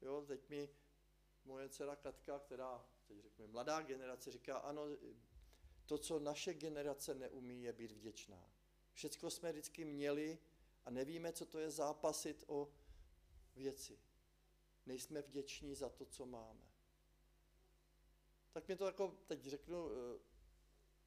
Jo, 0.00 0.24
teď 0.26 0.48
mi 0.48 0.68
moje 1.44 1.68
dcera 1.68 1.96
Katka, 1.96 2.38
která, 2.38 2.86
teď 3.06 3.18
řekněme, 3.20 3.52
mladá 3.52 3.82
generace, 3.82 4.30
říká, 4.30 4.58
ano, 4.58 4.82
to, 5.86 5.98
co 5.98 6.18
naše 6.18 6.54
generace 6.54 7.14
neumí, 7.14 7.62
je 7.62 7.72
být 7.72 7.92
vděčná. 7.92 8.50
Všecko 8.92 9.30
jsme 9.30 9.52
vždycky 9.52 9.84
měli 9.84 10.38
a 10.84 10.90
nevíme, 10.90 11.32
co 11.32 11.46
to 11.46 11.58
je 11.58 11.70
zápasit 11.70 12.44
o 12.46 12.72
věci. 13.56 13.98
Nejsme 14.86 15.22
vděční 15.22 15.74
za 15.74 15.88
to, 15.88 16.04
co 16.04 16.26
máme. 16.26 16.66
Tak 18.52 18.66
mě 18.66 18.76
to 18.76 18.86
jako, 18.86 19.18
teď 19.26 19.46
řeknu, 19.46 19.90
eh, 19.90 20.18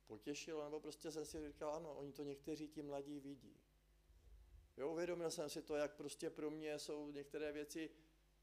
potěšilo, 0.08 0.64
nebo 0.64 0.80
prostě 0.80 1.12
jsem 1.12 1.26
si 1.26 1.48
říkal, 1.48 1.74
ano, 1.74 1.94
oni 1.94 2.14
to 2.14 2.24
někteří 2.24 2.68
ti 2.68 2.82
mladí 2.82 3.20
vidí. 3.20 3.60
Jo, 4.78 4.92
uvědomil 4.92 5.32
jsem 5.32 5.50
si 5.50 5.62
to, 5.62 5.76
jak 5.76 5.96
prostě 5.96 6.30
pro 6.30 6.52
mě 6.52 6.80
jsou 6.80 7.12
některé 7.12 7.52
věci, 7.52 7.90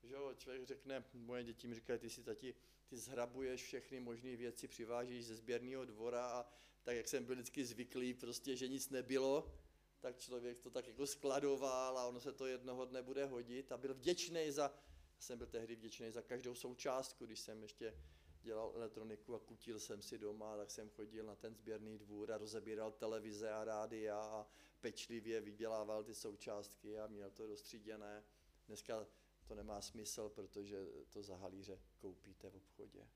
že 0.03 0.15
jo, 0.15 0.35
člověk 0.35 0.65
řekne, 0.65 1.05
moje 1.13 1.45
děti 1.45 1.69
mi 1.69 1.75
říkají, 1.75 1.99
ty 1.99 2.11
si 2.11 2.23
tati, 2.23 2.55
ty 2.87 2.97
zhrabuješ 2.97 3.63
všechny 3.63 4.01
možné 4.01 4.37
věci, 4.37 4.69
přivážíš 4.69 5.27
ze 5.27 5.35
sběrného 5.35 5.85
dvora 5.85 6.27
a 6.27 6.47
tak, 6.83 6.97
jak 6.97 7.09
jsem 7.09 7.25
byl 7.25 7.35
vždycky 7.35 7.65
zvyklý, 7.65 8.15
prostě, 8.15 8.57
že 8.57 8.69
nic 8.69 8.91
nebylo, 8.91 9.53
tak 10.01 10.19
člověk 10.19 10.59
to 10.59 10.71
tak 10.71 10.89
jako 10.89 11.07
skladoval 11.07 11.99
a 11.99 12.07
ono 12.07 12.21
se 12.21 12.33
to 12.33 12.47
jednoho 12.47 12.85
dne 12.85 13.03
bude 13.03 13.25
hodit 13.25 13.73
a 13.73 13.77
byl 13.77 13.95
vděčný 13.95 14.51
za, 14.51 14.75
jsem 15.19 15.39
byl 15.39 15.47
tehdy 15.47 15.75
vděčný 15.75 16.11
za 16.11 16.23
každou 16.23 16.55
součástku, 16.55 17.27
když 17.27 17.41
jsem 17.41 17.63
ještě 17.63 17.95
dělal 18.43 18.73
elektroniku 18.75 19.35
a 19.35 19.39
kutil 19.39 19.81
jsem 19.81 20.03
si 20.03 20.19
doma, 20.19 20.57
tak 20.57 20.71
jsem 20.71 20.91
chodil 20.91 21.25
na 21.25 21.35
ten 21.35 21.55
sběrný 21.55 21.99
dvůr 21.99 22.33
a 22.33 22.39
rozebíral 22.39 22.93
televize 22.93 23.51
a 23.51 23.65
rádia 23.65 24.21
a 24.21 24.47
pečlivě 24.81 25.41
vydělával 25.41 26.05
ty 26.05 26.15
součástky 26.15 26.99
a 26.99 27.07
měl 27.07 27.31
to 27.31 27.47
dostříděné. 27.47 28.25
Dneska 28.67 29.07
to 29.47 29.55
nemá 29.55 29.81
smysl, 29.81 30.29
protože 30.29 30.87
to 31.11 31.23
za 31.23 31.37
halíře 31.37 31.81
koupíte 31.99 32.51
v 32.51 32.57
obchodě. 32.57 33.09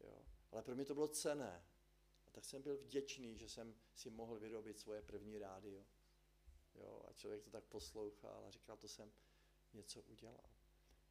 Jo. 0.00 0.24
Ale 0.50 0.62
pro 0.62 0.74
mě 0.74 0.84
to 0.84 0.94
bylo 0.94 1.08
cené. 1.08 1.64
A 2.26 2.30
tak 2.30 2.44
jsem 2.44 2.62
byl 2.62 2.76
vděčný, 2.78 3.38
že 3.38 3.48
jsem 3.48 3.74
si 3.94 4.10
mohl 4.10 4.38
vyrobit 4.38 4.78
svoje 4.78 5.02
první 5.02 5.38
rádio. 5.38 5.84
Jo, 6.74 7.02
a 7.08 7.12
člověk 7.12 7.42
to 7.42 7.50
tak 7.50 7.64
poslouchal 7.64 8.44
a 8.46 8.50
říkal, 8.50 8.76
to 8.76 8.88
jsem 8.88 9.12
něco 9.72 10.02
udělal. 10.02 10.50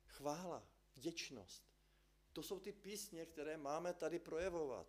Chvála, 0.06 0.68
vděčnost. 0.96 1.64
To 2.34 2.44
jsou 2.44 2.60
ty 2.60 2.72
písně, 2.72 3.26
které 3.26 3.58
máme 3.58 3.94
tady 3.94 4.20
projevovat. 4.20 4.88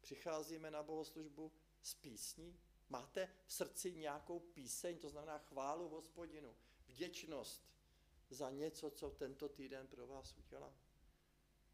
Přicházíme 0.00 0.70
na 0.70 0.82
bohoslužbu 0.82 1.52
s 1.82 1.94
písní. 1.94 2.60
Máte 2.88 3.28
v 3.46 3.52
srdci 3.52 3.92
nějakou 3.92 4.40
píseň, 4.40 4.98
to 4.98 5.08
znamená 5.08 5.38
chválu 5.38 5.88
hospodinu, 5.88 6.56
vděčnost, 6.86 7.68
za 8.30 8.50
něco, 8.50 8.90
co 8.90 9.10
tento 9.10 9.48
týden 9.48 9.86
pro 9.86 10.06
vás 10.06 10.36
udělám. 10.36 10.74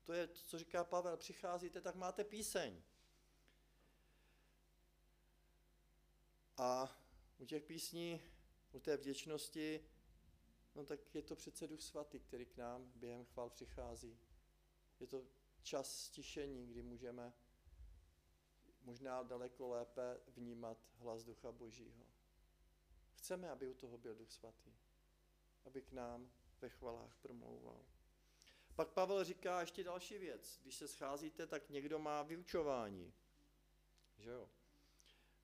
To 0.03 0.13
je 0.13 0.27
to, 0.27 0.41
co 0.41 0.59
říká 0.59 0.85
Pavel, 0.85 1.17
přicházíte, 1.17 1.81
tak 1.81 1.95
máte 1.95 2.25
píseň. 2.25 2.83
A 6.57 6.99
u 7.39 7.45
těch 7.45 7.65
písní, 7.65 8.21
u 8.73 8.81
té 8.81 8.97
vděčnosti, 8.97 9.89
no 10.75 10.85
tak 10.85 11.15
je 11.15 11.23
to 11.23 11.37
přece 11.37 11.69
Duch 11.69 11.83
Svatý, 11.83 12.21
který 12.21 12.47
k 12.47 12.57
nám 12.57 12.93
během 12.95 13.25
chval 13.25 13.51
přichází. 13.51 14.19
Je 15.01 15.07
to 15.07 15.27
čas 15.63 15.97
stišení, 15.97 16.67
kdy 16.67 16.83
můžeme 16.83 17.33
možná 18.83 19.23
daleko 19.23 19.69
lépe 19.69 20.21
vnímat 20.27 20.79
hlas 20.95 21.25
Ducha 21.25 21.53
Božího. 21.53 22.07
Chceme, 23.15 23.51
aby 23.51 23.69
u 23.69 23.75
toho 23.75 23.99
byl 23.99 24.15
Duch 24.15 24.31
Svatý, 24.31 24.73
aby 25.65 25.83
k 25.83 25.93
nám 25.93 26.31
ve 26.63 26.69
chvalách 26.69 27.17
promlouval. 27.23 27.85
Pak 28.75 28.89
Pavel 28.89 29.25
říká 29.25 29.61
ještě 29.61 29.85
další 29.85 30.19
věc. 30.19 30.61
Když 30.63 30.75
se 30.75 30.89
scházíte, 30.89 31.47
tak 31.47 31.71
někdo 31.71 31.99
má 31.99 32.23
vyučování. 32.23 33.13
Že 34.19 34.31
jo? 34.31 34.49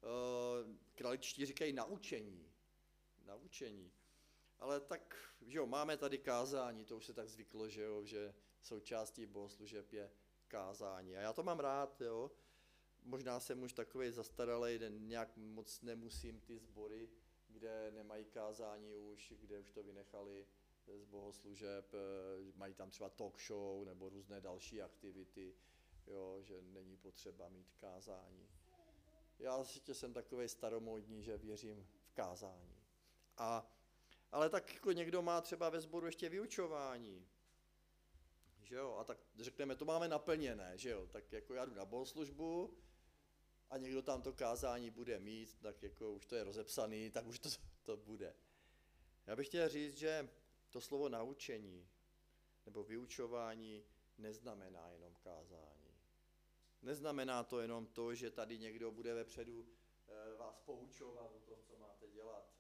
Eh, 0.03 0.79
kraličtí 0.95 1.47
říkají 1.47 1.73
naučení. 1.73 2.53
Naučení. 3.25 3.93
Ale 4.59 4.81
tak, 4.81 5.17
že 5.41 5.59
jo, 5.59 5.67
máme 5.67 5.97
tady 5.97 6.19
kázání, 6.19 6.85
to 6.85 6.97
už 6.97 7.07
se 7.07 7.15
tak 7.15 7.29
zvyklo, 7.29 7.69
že 7.69 7.83
jo, 7.83 8.05
že 8.05 8.35
součástí 8.63 9.27
bohoslužeb 9.27 9.93
je 9.93 10.11
kázání. 10.49 11.17
A 11.17 11.21
já 11.21 11.33
to 11.33 11.43
mám 11.43 11.61
rád, 11.61 12.01
jo. 12.01 12.31
Možná 13.03 13.41
jsem 13.41 13.63
už 13.63 13.73
takový 13.73 14.11
zastaralý, 14.11 14.81
nějak 14.89 15.37
moc 15.37 15.83
nemusím 15.83 16.41
ty 16.41 16.59
sbory, 16.59 17.09
kde 17.49 17.91
nemají 17.91 18.25
kázání 18.25 18.97
už, 18.97 19.33
kde 19.37 19.59
už 19.59 19.71
to 19.71 19.83
vynechali 19.83 20.47
z 20.97 21.05
bohoslužeb, 21.05 21.95
eh, 21.95 22.53
mají 22.57 22.75
tam 22.75 22.91
třeba 22.91 23.09
talk 23.11 23.41
show 23.41 23.85
nebo 23.85 24.09
různé 24.09 24.41
další 24.41 24.83
aktivity, 24.83 25.55
jo, 26.07 26.39
že 26.43 26.63
není 26.63 26.97
potřeba 26.97 27.49
mít 27.49 27.73
kázání. 27.77 28.49
Já 29.39 29.65
sice 29.65 29.95
jsem 29.95 30.13
takový 30.13 30.49
staromódní, 30.49 31.23
že 31.23 31.39
věřím 31.39 31.87
v 32.05 32.13
kázání. 32.13 32.77
A, 33.37 33.73
ale 34.33 34.51
tak 34.51 34.75
jako 34.75 34.93
někdo 34.93 35.23
má 35.23 35.41
třeba 35.41 35.71
ve 35.71 35.81
sboru 35.81 36.07
ještě 36.07 36.29
vyučování, 36.29 37.29
že 38.61 38.75
jo, 38.75 38.97
a 38.99 39.05
tak 39.05 39.19
řekneme, 39.39 39.77
to 39.77 39.85
máme 39.85 40.09
naplněné, 40.09 40.79
že 40.79 40.91
jo, 40.91 41.07
tak 41.07 41.33
jako 41.33 41.55
já 41.55 41.65
jdu 41.65 41.75
na 41.75 41.85
bohoslužbu 41.85 42.79
a 43.71 43.79
někdo 43.79 44.03
tam 44.03 44.23
to 44.23 44.33
kázání 44.33 44.91
bude 44.91 45.21
mít, 45.21 45.59
tak 45.61 45.83
jako 45.83 46.13
už 46.13 46.27
to 46.27 46.37
je 46.37 46.45
rozepsaný, 46.45 47.11
tak 47.11 47.27
už 47.27 47.39
to, 47.39 47.49
to 47.83 47.97
bude. 47.97 48.35
Já 49.27 49.37
bych 49.37 49.47
chtěl 49.47 49.69
říct, 49.69 49.97
že 49.97 50.29
to 50.71 50.81
slovo 50.81 51.09
naučení 51.09 51.89
nebo 52.67 52.85
vyučování 52.85 53.85
neznamená 54.19 54.91
jenom 54.91 55.15
kázání. 55.15 55.99
Neznamená 56.83 57.45
to 57.45 57.61
jenom 57.61 57.87
to, 57.87 58.15
že 58.15 58.31
tady 58.31 58.59
někdo 58.59 58.91
bude 58.91 59.15
vepředu 59.15 59.69
eh, 60.09 60.35
vás 60.35 60.61
poučovat 60.61 61.33
o 61.35 61.41
tom, 61.41 61.59
co 61.63 61.77
máte 61.77 62.09
dělat. 62.09 62.55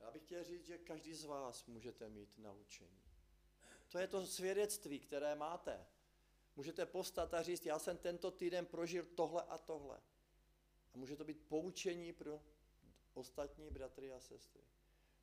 Já 0.00 0.10
bych 0.10 0.22
chtěl 0.22 0.44
říct, 0.44 0.64
že 0.66 0.78
každý 0.78 1.14
z 1.14 1.24
vás 1.24 1.66
můžete 1.66 2.08
mít 2.08 2.38
naučení. 2.38 3.02
To 3.88 3.98
je 3.98 4.06
to 4.06 4.26
svědectví, 4.26 5.00
které 5.00 5.34
máte. 5.34 5.86
Můžete 6.56 6.86
postat 6.86 7.34
a 7.34 7.42
říct, 7.42 7.66
já 7.66 7.78
jsem 7.78 7.98
tento 7.98 8.30
týden 8.30 8.66
prožil 8.66 9.04
tohle 9.14 9.42
a 9.42 9.58
tohle. 9.58 10.00
A 10.94 10.96
může 10.96 11.16
to 11.16 11.24
být 11.24 11.48
poučení 11.48 12.12
pro 12.12 12.42
ostatní 13.14 13.70
bratry 13.70 14.12
a 14.12 14.20
sestry. 14.20 14.62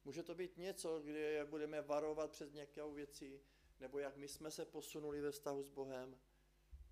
Může 0.06 0.24
to 0.24 0.36
být 0.36 0.58
něco, 0.58 1.00
kde 1.00 1.46
budeme 1.46 1.82
varovat 1.82 2.32
před 2.32 2.54
nějakou 2.54 2.94
věcí, 2.94 3.42
nebo 3.80 4.00
jak 4.00 4.18
my 4.18 4.28
jsme 4.28 4.52
se 4.52 4.66
posunuli 4.66 5.22
ve 5.22 5.32
vztahu 5.32 5.64
s 5.64 5.70
Bohem. 5.70 6.20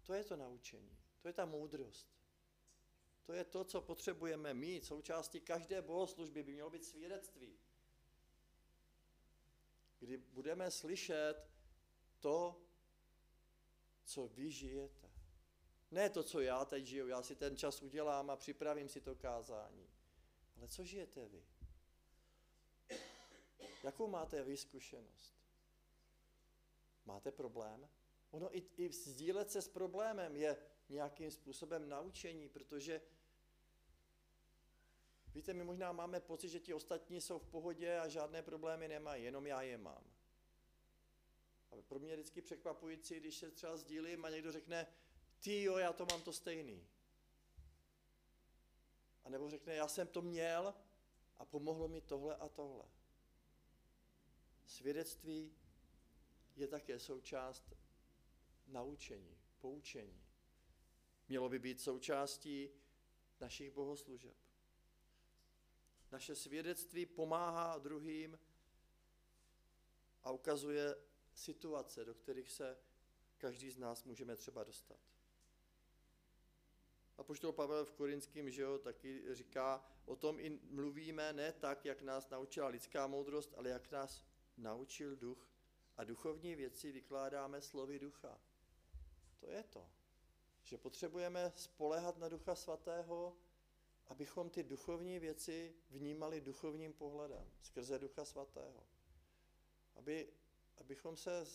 To 0.04 0.14
je 0.14 0.24
to 0.24 0.36
naučení, 0.36 0.98
to 1.20 1.28
je 1.28 1.34
ta 1.34 1.46
moudrost. 1.46 2.20
To 3.30 3.34
je 3.34 3.44
to, 3.44 3.64
co 3.64 3.82
potřebujeme 3.82 4.54
mít. 4.54 4.86
Součástí 4.86 5.42
každé 5.42 5.82
bohoslužby 5.82 6.44
by 6.44 6.54
mělo 6.54 6.70
být 6.70 6.86
svědectví. 6.86 7.60
Kdy 10.00 10.18
budeme 10.18 10.72
slyšet 10.72 11.36
to, 12.20 12.62
co 14.04 14.28
vy 14.28 14.52
žijete. 14.52 15.10
Ne 15.92 16.10
to, 16.10 16.24
co 16.24 16.40
já 16.40 16.66
teď 16.66 16.86
žiju, 16.86 17.08
já 17.08 17.24
si 17.24 17.36
ten 17.36 17.58
čas 17.58 17.82
udělám 17.82 18.30
a 18.30 18.36
připravím 18.36 18.90
si 18.90 19.02
to 19.02 19.16
kázání. 19.16 19.90
Ale 20.58 20.68
co 20.68 20.84
žijete 20.84 21.26
vy? 21.26 21.44
Jakou 23.84 24.08
máte 24.08 24.44
vy 24.44 24.58
zkušenost? 24.58 25.36
Máte 27.06 27.32
problém? 27.32 27.90
Ono 28.32 28.58
i, 28.58 28.64
i 28.78 28.92
sdílet 28.92 29.52
se 29.52 29.62
s 29.62 29.68
problémem 29.68 30.36
je 30.36 30.58
nějakým 30.90 31.32
způsobem 31.32 31.90
naučení, 31.90 32.50
protože 32.50 33.02
víte, 35.34 35.54
my 35.54 35.64
možná 35.64 35.92
máme 35.92 36.20
pocit, 36.20 36.50
že 36.50 36.60
ti 36.60 36.74
ostatní 36.74 37.22
jsou 37.22 37.40
v 37.40 37.48
pohodě 37.48 38.00
a 38.00 38.08
žádné 38.08 38.42
problémy 38.42 38.88
nemají, 38.88 39.24
jenom 39.24 39.48
já 39.48 39.62
je 39.62 39.78
mám. 39.78 40.04
A 41.72 41.76
pro 41.88 42.00
mě 42.00 42.12
je 42.12 42.16
vždycky 42.16 42.42
překvapující, 42.42 43.20
když 43.20 43.38
se 43.38 43.52
třeba 43.52 43.78
sdílím 43.78 44.26
a 44.26 44.30
někdo 44.30 44.52
řekne, 44.52 44.88
ty 45.40 45.64
jo, 45.64 45.78
já 45.78 45.94
to 45.94 46.06
mám 46.06 46.22
to 46.22 46.34
stejný. 46.34 46.88
A 49.24 49.30
nebo 49.30 49.50
řekne, 49.50 49.76
já 49.76 49.88
jsem 49.88 50.08
to 50.08 50.22
měl 50.22 50.74
a 51.38 51.46
pomohlo 51.46 51.88
mi 51.88 52.02
tohle 52.02 52.36
a 52.36 52.50
tohle. 52.50 52.86
Svědectví 54.70 55.54
je 56.56 56.68
také 56.68 57.00
součást 57.00 57.74
naučení, 58.68 59.38
poučení. 59.60 60.24
Mělo 61.30 61.50
by 61.50 61.60
být 61.60 61.82
součástí 61.82 62.70
našich 63.40 63.72
bohoslužeb. 63.72 64.36
Naše 66.12 66.36
svědectví 66.36 67.06
pomáhá 67.06 67.78
druhým 67.78 68.40
a 70.24 70.32
ukazuje 70.32 70.96
situace, 71.34 72.06
do 72.06 72.14
kterých 72.14 72.52
se 72.52 72.78
každý 73.38 73.72
z 73.72 73.78
nás 73.78 74.04
můžeme 74.04 74.36
třeba 74.36 74.64
dostat. 74.64 75.00
A 77.18 77.24
poštol 77.24 77.52
Pavel 77.52 77.86
v 77.86 77.92
Korinském, 77.92 78.50
že 78.50 78.62
jo, 78.62 78.78
taky 78.78 79.36
říká, 79.36 79.86
o 80.06 80.16
tom 80.16 80.40
i 80.40 80.60
mluvíme 80.64 81.34
ne 81.34 81.54
tak, 81.54 81.86
jak 81.86 82.02
nás 82.02 82.30
naučila 82.30 82.68
lidská 82.68 83.08
moudrost, 83.08 83.54
ale 83.58 83.70
jak 83.70 83.92
nás 83.92 84.29
naučil 84.60 85.16
duch. 85.16 85.50
A 85.98 86.04
duchovní 86.04 86.56
věci 86.56 86.92
vykládáme 86.92 87.62
slovy 87.62 88.00
ducha. 88.00 88.42
To 89.40 89.50
je 89.50 89.64
to. 89.64 89.90
Že 90.64 90.78
potřebujeme 90.78 91.52
spolehat 91.56 92.18
na 92.18 92.30
ducha 92.30 92.56
svatého, 92.56 93.38
abychom 94.08 94.50
ty 94.50 94.64
duchovní 94.64 95.20
věci 95.20 95.76
vnímali 95.90 96.42
duchovním 96.42 96.94
pohledem, 96.94 97.52
skrze 97.62 98.00
ducha 98.00 98.26
svatého. 98.26 98.84
Aby, 99.96 100.34
abychom 100.78 101.18
se 101.18 101.46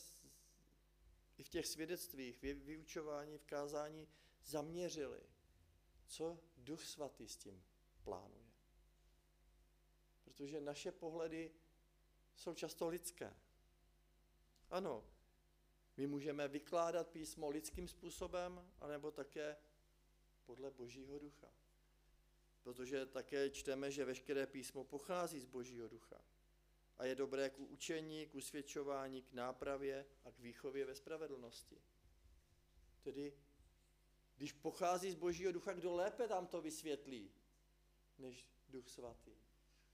i 1.38 1.42
v 1.42 1.48
těch 1.48 1.66
svědectvích, 1.66 2.42
vyučování, 2.42 3.38
v 3.38 3.44
kázání 3.44 4.08
zaměřili, 4.44 5.20
co 6.06 6.38
duch 6.56 6.84
svatý 6.84 7.28
s 7.28 7.36
tím 7.36 7.64
plánuje. 8.04 8.50
Protože 10.24 10.60
naše 10.60 10.92
pohledy 10.92 11.50
jsou 12.36 12.54
často 12.54 12.88
lidské. 12.88 13.34
Ano, 14.70 15.04
my 15.96 16.06
můžeme 16.06 16.48
vykládat 16.48 17.08
písmo 17.08 17.50
lidským 17.50 17.88
způsobem, 17.88 18.70
anebo 18.80 19.10
také 19.10 19.56
podle 20.44 20.70
Božího 20.70 21.18
ducha. 21.18 21.48
Protože 22.62 23.06
také 23.06 23.50
čteme, 23.50 23.90
že 23.90 24.04
veškeré 24.04 24.46
písmo 24.46 24.84
pochází 24.84 25.40
z 25.40 25.44
Božího 25.44 25.88
ducha. 25.88 26.24
A 26.98 27.04
je 27.04 27.14
dobré 27.14 27.50
k 27.50 27.58
učení, 27.58 28.26
k 28.26 28.34
usvědčování, 28.34 29.22
k 29.22 29.32
nápravě 29.32 30.06
a 30.24 30.30
k 30.30 30.38
výchově 30.38 30.84
ve 30.84 30.94
spravedlnosti. 30.94 31.80
Tedy, 33.02 33.32
když 34.36 34.52
pochází 34.52 35.10
z 35.10 35.14
Božího 35.14 35.52
ducha, 35.52 35.72
kdo 35.72 35.94
lépe 35.94 36.28
tam 36.28 36.46
to 36.46 36.60
vysvětlí, 36.60 37.30
než 38.18 38.48
duch 38.68 38.88
svatý. 38.88 39.32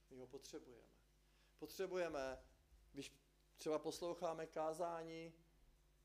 My 0.09 0.17
ho 0.17 0.27
potřebujeme. 0.27 1.00
Potřebujeme, 1.61 2.39
když 2.91 3.11
třeba 3.57 3.79
posloucháme 3.79 4.47
kázání, 4.47 5.33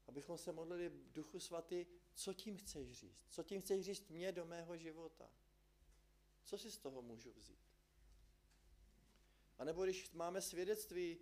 abychom 0.06 0.38
se 0.38 0.52
modlili 0.52 0.92
Duchu 1.12 1.40
Svatý, 1.40 1.86
co 2.14 2.34
tím 2.34 2.56
chceš 2.56 2.92
říct? 2.92 3.26
Co 3.28 3.42
tím 3.42 3.60
chceš 3.60 3.84
říct 3.84 4.08
mě 4.08 4.32
do 4.32 4.44
mého 4.44 4.76
života? 4.76 5.30
Co 6.44 6.58
si 6.58 6.70
z 6.70 6.78
toho 6.78 7.02
můžu 7.02 7.32
vzít? 7.32 7.58
A 9.58 9.64
nebo 9.64 9.84
když 9.84 10.10
máme 10.12 10.42
svědectví, 10.42 11.18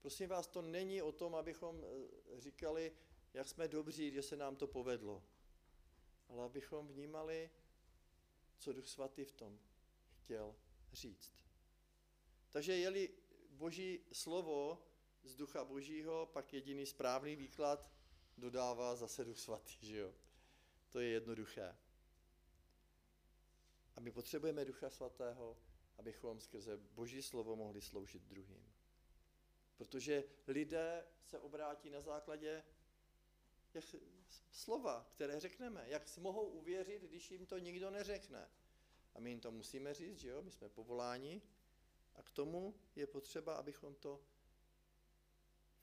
prosím 0.00 0.28
vás, 0.28 0.46
to 0.46 0.62
není 0.62 1.02
o 1.02 1.12
tom, 1.12 1.34
abychom 1.34 1.84
eh, 1.84 2.40
říkali, 2.40 2.92
jak 3.34 3.48
jsme 3.48 3.68
dobří, 3.68 4.10
že 4.10 4.22
se 4.22 4.36
nám 4.36 4.56
to 4.56 4.66
povedlo. 4.66 5.22
Ale 6.28 6.44
abychom 6.44 6.88
vnímali, 6.88 7.50
co 8.58 8.72
Duch 8.72 8.88
Svatý 8.88 9.24
v 9.24 9.32
tom 9.32 9.58
chtěl 10.22 10.56
říct. 10.92 11.32
Takže 12.50 12.76
jeli 12.76 13.23
Boží 13.54 14.00
slovo 14.12 14.82
z 15.22 15.34
ducha 15.34 15.64
božího, 15.64 16.26
pak 16.26 16.52
jediný 16.52 16.86
správný 16.86 17.36
výklad 17.36 17.90
dodává 18.38 18.96
zase 18.96 19.24
duch 19.24 19.38
svatý, 19.38 19.86
že 19.86 19.98
jo. 19.98 20.14
To 20.88 21.00
je 21.00 21.08
jednoduché. 21.08 21.76
A 23.96 24.00
my 24.00 24.10
potřebujeme 24.10 24.64
ducha 24.64 24.90
svatého, 24.90 25.58
abychom 25.98 26.40
skrze 26.40 26.76
boží 26.76 27.22
slovo 27.22 27.56
mohli 27.56 27.80
sloužit 27.80 28.22
druhým. 28.22 28.72
Protože 29.76 30.24
lidé 30.46 31.06
se 31.24 31.38
obrátí 31.38 31.90
na 31.90 32.00
základě 32.00 32.64
slova, 34.52 35.06
které 35.10 35.40
řekneme. 35.40 35.84
Jak 35.88 36.08
si 36.08 36.20
mohou 36.20 36.48
uvěřit, 36.48 37.02
když 37.02 37.30
jim 37.30 37.46
to 37.46 37.58
nikdo 37.58 37.90
neřekne? 37.90 38.50
A 39.14 39.20
my 39.20 39.30
jim 39.30 39.40
to 39.40 39.50
musíme 39.50 39.94
říct, 39.94 40.18
že 40.18 40.28
jo, 40.28 40.42
my 40.42 40.50
jsme 40.50 40.68
povoláni. 40.68 41.42
A 42.14 42.22
k 42.22 42.30
tomu 42.30 42.74
je 42.96 43.06
potřeba, 43.06 43.54
abychom 43.54 43.94
to 43.94 44.20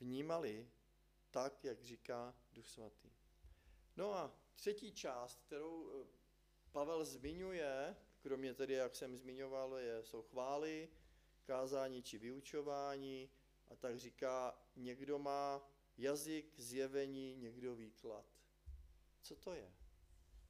vnímali 0.00 0.70
tak, 1.30 1.64
jak 1.64 1.82
říká 1.82 2.34
Duch 2.52 2.66
Svatý. 2.66 3.10
No 3.96 4.14
a 4.14 4.34
třetí 4.54 4.92
část, 4.92 5.40
kterou 5.40 6.02
eh, 6.02 6.06
Pavel 6.72 7.04
zmiňuje, 7.04 7.96
kromě 8.20 8.54
tedy, 8.54 8.74
jak 8.74 8.94
jsem 8.94 9.16
zmiňoval, 9.16 9.74
je, 9.74 10.04
jsou 10.04 10.22
chvály, 10.22 10.88
kázání 11.44 12.02
či 12.02 12.18
vyučování, 12.18 13.30
a 13.70 13.76
tak 13.76 13.98
říká, 13.98 14.58
někdo 14.76 15.18
má 15.18 15.68
jazyk, 15.98 16.60
zjevení, 16.60 17.36
někdo 17.36 17.74
výklad. 17.74 18.26
Co 19.22 19.36
to 19.36 19.52
je? 19.52 19.72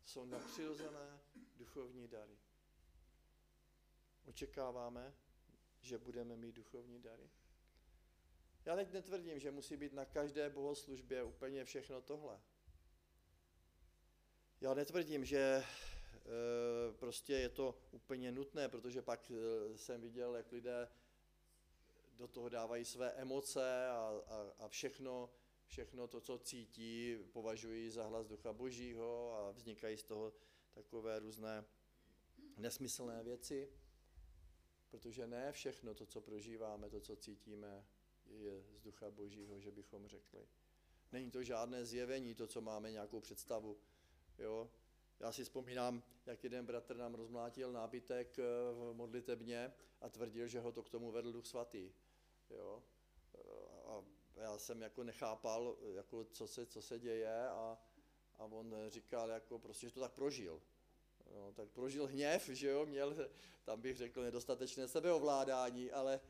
Jsou 0.04 0.24
napřirozené 0.24 1.20
duchovní 1.56 2.08
dary. 2.08 2.38
Očekáváme, 4.24 5.14
že 5.82 5.98
budeme 5.98 6.36
mít 6.36 6.52
duchovní 6.52 7.00
dary? 7.00 7.30
Já 8.64 8.76
teď 8.76 8.92
netvrdím, 8.92 9.38
že 9.38 9.50
musí 9.50 9.76
být 9.76 9.92
na 9.92 10.04
každé 10.04 10.50
bohoslužbě 10.50 11.22
úplně 11.22 11.64
všechno 11.64 12.00
tohle. 12.00 12.40
Já 14.60 14.74
netvrdím, 14.74 15.24
že 15.24 15.38
e, 15.38 15.64
prostě 16.92 17.32
je 17.32 17.48
to 17.48 17.78
úplně 17.90 18.32
nutné, 18.32 18.68
protože 18.68 19.02
pak 19.02 19.30
e, 19.30 19.78
jsem 19.78 20.00
viděl, 20.00 20.36
jak 20.36 20.52
lidé 20.52 20.88
do 22.16 22.28
toho 22.28 22.48
dávají 22.48 22.84
své 22.84 23.12
emoce 23.12 23.88
a, 23.88 24.22
a, 24.26 24.52
a 24.58 24.68
všechno, 24.68 25.30
všechno 25.66 26.08
to, 26.08 26.20
co 26.20 26.38
cítí, 26.38 27.18
považují 27.32 27.90
za 27.90 28.04
hlas 28.04 28.26
Ducha 28.26 28.52
Božího 28.52 29.34
a 29.34 29.50
vznikají 29.50 29.96
z 29.96 30.04
toho 30.04 30.32
takové 30.72 31.18
různé 31.18 31.64
nesmyslné 32.56 33.22
věci, 33.22 33.72
protože 34.92 35.26
ne 35.26 35.52
všechno 35.52 35.94
to, 35.94 36.06
co 36.06 36.20
prožíváme, 36.20 36.90
to, 36.90 37.00
co 37.00 37.16
cítíme, 37.16 37.86
je 38.26 38.62
z 38.62 38.80
Ducha 38.80 39.10
Božího, 39.10 39.60
že 39.60 39.70
bychom 39.70 40.08
řekli. 40.08 40.46
Není 41.12 41.30
to 41.30 41.42
žádné 41.42 41.84
zjevení, 41.84 42.34
to, 42.34 42.46
co 42.46 42.60
máme 42.60 42.90
nějakou 42.90 43.20
představu. 43.20 43.78
Jo? 44.38 44.70
Já 45.20 45.32
si 45.32 45.44
vzpomínám, 45.44 46.02
jak 46.26 46.44
jeden 46.44 46.66
bratr 46.66 46.96
nám 46.96 47.14
rozmlátil 47.14 47.72
nábytek 47.72 48.38
eh, 48.38 48.42
v 48.72 48.92
modlitebně 48.94 49.72
a 50.00 50.08
tvrdil, 50.08 50.48
že 50.48 50.60
ho 50.60 50.72
to 50.72 50.82
k 50.82 50.90
tomu 50.90 51.10
vedl 51.10 51.32
Duch 51.32 51.46
Svatý. 51.46 51.92
Jo? 52.50 52.82
A 53.84 54.04
já 54.36 54.58
jsem 54.58 54.82
jako 54.82 55.04
nechápal, 55.04 55.76
jako 55.94 56.24
co, 56.24 56.46
se, 56.46 56.66
co 56.66 56.82
se 56.82 56.98
děje 56.98 57.48
a, 57.48 57.78
a 58.38 58.44
on 58.44 58.74
říkal, 58.88 59.30
jako 59.30 59.58
prostě, 59.58 59.86
že 59.86 59.94
to 59.94 60.00
tak 60.00 60.12
prožil. 60.12 60.62
No, 61.30 61.52
tak 61.52 61.68
prožil 61.68 62.06
hněv, 62.06 62.48
že 62.48 62.68
jo, 62.68 62.86
měl, 62.86 63.16
tam 63.64 63.80
bych 63.80 63.96
řekl, 63.96 64.22
nedostatečné 64.22 64.88
sebeovládání, 64.88 65.90
ale, 65.90 66.20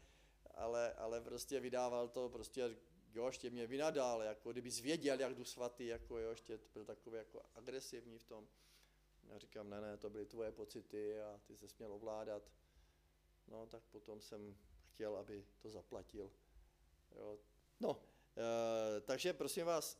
ale, 0.54 0.92
ale 0.92 1.20
prostě 1.20 1.60
vydával 1.60 2.08
to, 2.08 2.28
prostě, 2.28 2.76
jo, 3.14 3.26
ještě 3.26 3.50
mě 3.50 3.66
vynadal, 3.66 4.22
jako 4.22 4.52
kdyby 4.52 4.70
zvěděl, 4.70 5.20
jak 5.20 5.34
jdu 5.34 5.44
svatý, 5.44 5.86
jako 5.86 6.18
jo, 6.18 6.30
ještě 6.30 6.60
byl 6.74 6.84
takový 6.84 7.16
jako 7.16 7.42
agresivní 7.54 8.18
v 8.18 8.24
tom. 8.24 8.48
Já 9.28 9.38
říkám, 9.38 9.70
ne, 9.70 9.80
ne, 9.80 9.96
to 9.96 10.10
byly 10.10 10.26
tvoje 10.26 10.52
pocity 10.52 11.20
a 11.20 11.40
ty 11.44 11.56
se 11.56 11.68
směl 11.68 11.92
ovládat. 11.92 12.42
No, 13.48 13.66
tak 13.66 13.82
potom 13.82 14.20
jsem 14.20 14.56
chtěl, 14.92 15.16
aby 15.16 15.46
to 15.58 15.70
zaplatil. 15.70 16.32
Jo. 17.16 17.38
No, 17.80 18.02
e, 18.36 19.00
takže 19.00 19.32
prosím 19.32 19.66
vás, 19.66 19.98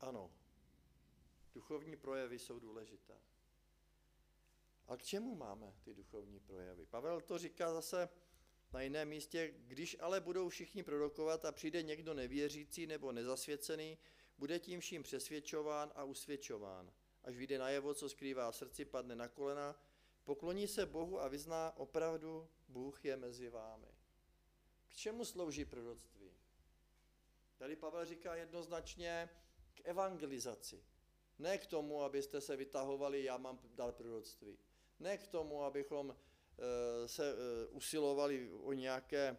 ano, 0.00 0.30
duchovní 1.54 1.96
projevy 1.96 2.38
jsou 2.38 2.58
důležité. 2.58 3.14
A 4.88 4.96
k 4.96 5.02
čemu 5.02 5.34
máme 5.34 5.74
ty 5.84 5.94
duchovní 5.94 6.40
projevy? 6.40 6.86
Pavel 6.86 7.20
to 7.20 7.38
říká 7.38 7.72
zase 7.72 8.08
na 8.72 8.80
jiném 8.80 9.08
místě, 9.08 9.54
když 9.58 9.96
ale 10.00 10.20
budou 10.20 10.48
všichni 10.48 10.82
prorokovat 10.82 11.44
a 11.44 11.52
přijde 11.52 11.82
někdo 11.82 12.14
nevěřící 12.14 12.86
nebo 12.86 13.12
nezasvěcený, 13.12 13.98
bude 14.38 14.58
tím 14.58 14.80
vším 14.80 15.02
přesvědčován 15.02 15.92
a 15.94 16.04
usvědčován. 16.04 16.92
Až 17.24 17.36
vyjde 17.36 17.58
najevo, 17.58 17.94
co 17.94 18.08
skrývá 18.08 18.52
srdci, 18.52 18.84
padne 18.84 19.16
na 19.16 19.28
kolena, 19.28 19.80
pokloní 20.24 20.68
se 20.68 20.86
Bohu 20.86 21.20
a 21.20 21.28
vyzná 21.28 21.76
opravdu, 21.76 22.48
Bůh 22.68 23.04
je 23.04 23.16
mezi 23.16 23.48
vámi. 23.48 23.94
K 24.88 24.96
čemu 24.96 25.24
slouží 25.24 25.64
proroctví? 25.64 26.32
Tady 27.56 27.76
Pavel 27.76 28.04
říká 28.04 28.34
jednoznačně 28.34 29.28
k 29.74 29.80
evangelizaci. 29.84 30.84
Ne 31.38 31.58
k 31.58 31.66
tomu, 31.66 32.02
abyste 32.02 32.40
se 32.40 32.56
vytahovali, 32.56 33.24
já 33.24 33.36
mám 33.36 33.58
dal 33.74 33.92
proroctví. 33.92 34.58
Ne 35.00 35.18
k 35.18 35.26
tomu, 35.26 35.62
abychom 35.62 36.16
eh, 36.58 37.08
se 37.08 37.32
eh, 37.32 37.66
usilovali 37.66 38.50
o 38.52 38.72
nějaké 38.72 39.38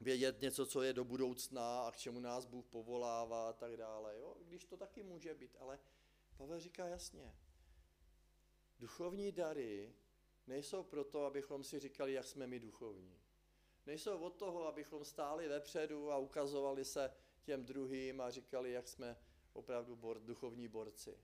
vědět 0.00 0.40
něco, 0.40 0.66
co 0.66 0.82
je 0.82 0.92
do 0.92 1.04
budoucna 1.04 1.86
a 1.86 1.92
k 1.92 1.96
čemu 1.96 2.20
nás 2.20 2.46
Bůh 2.46 2.66
povolává 2.66 3.48
a 3.48 3.52
tak 3.52 3.76
dále. 3.76 4.16
Jo? 4.16 4.36
Když 4.44 4.64
to 4.64 4.76
taky 4.76 5.02
může 5.02 5.34
být, 5.34 5.56
ale 5.60 5.78
Pavel 6.36 6.60
říká 6.60 6.86
jasně, 6.86 7.34
duchovní 8.78 9.32
dary 9.32 9.94
nejsou 10.46 10.82
proto, 10.82 11.24
abychom 11.24 11.64
si 11.64 11.78
říkali, 11.78 12.12
jak 12.12 12.26
jsme 12.26 12.46
my 12.46 12.60
duchovní. 12.60 13.20
Nejsou 13.86 14.18
od 14.18 14.30
toho, 14.30 14.66
abychom 14.66 15.04
stáli 15.04 15.48
vepředu 15.48 16.12
a 16.12 16.18
ukazovali 16.18 16.84
se 16.84 17.10
těm 17.42 17.64
druhým 17.64 18.20
a 18.20 18.30
říkali, 18.30 18.72
jak 18.72 18.88
jsme 18.88 19.16
opravdu 19.52 19.96
bor, 19.96 20.20
duchovní 20.20 20.68
borci. 20.68 21.18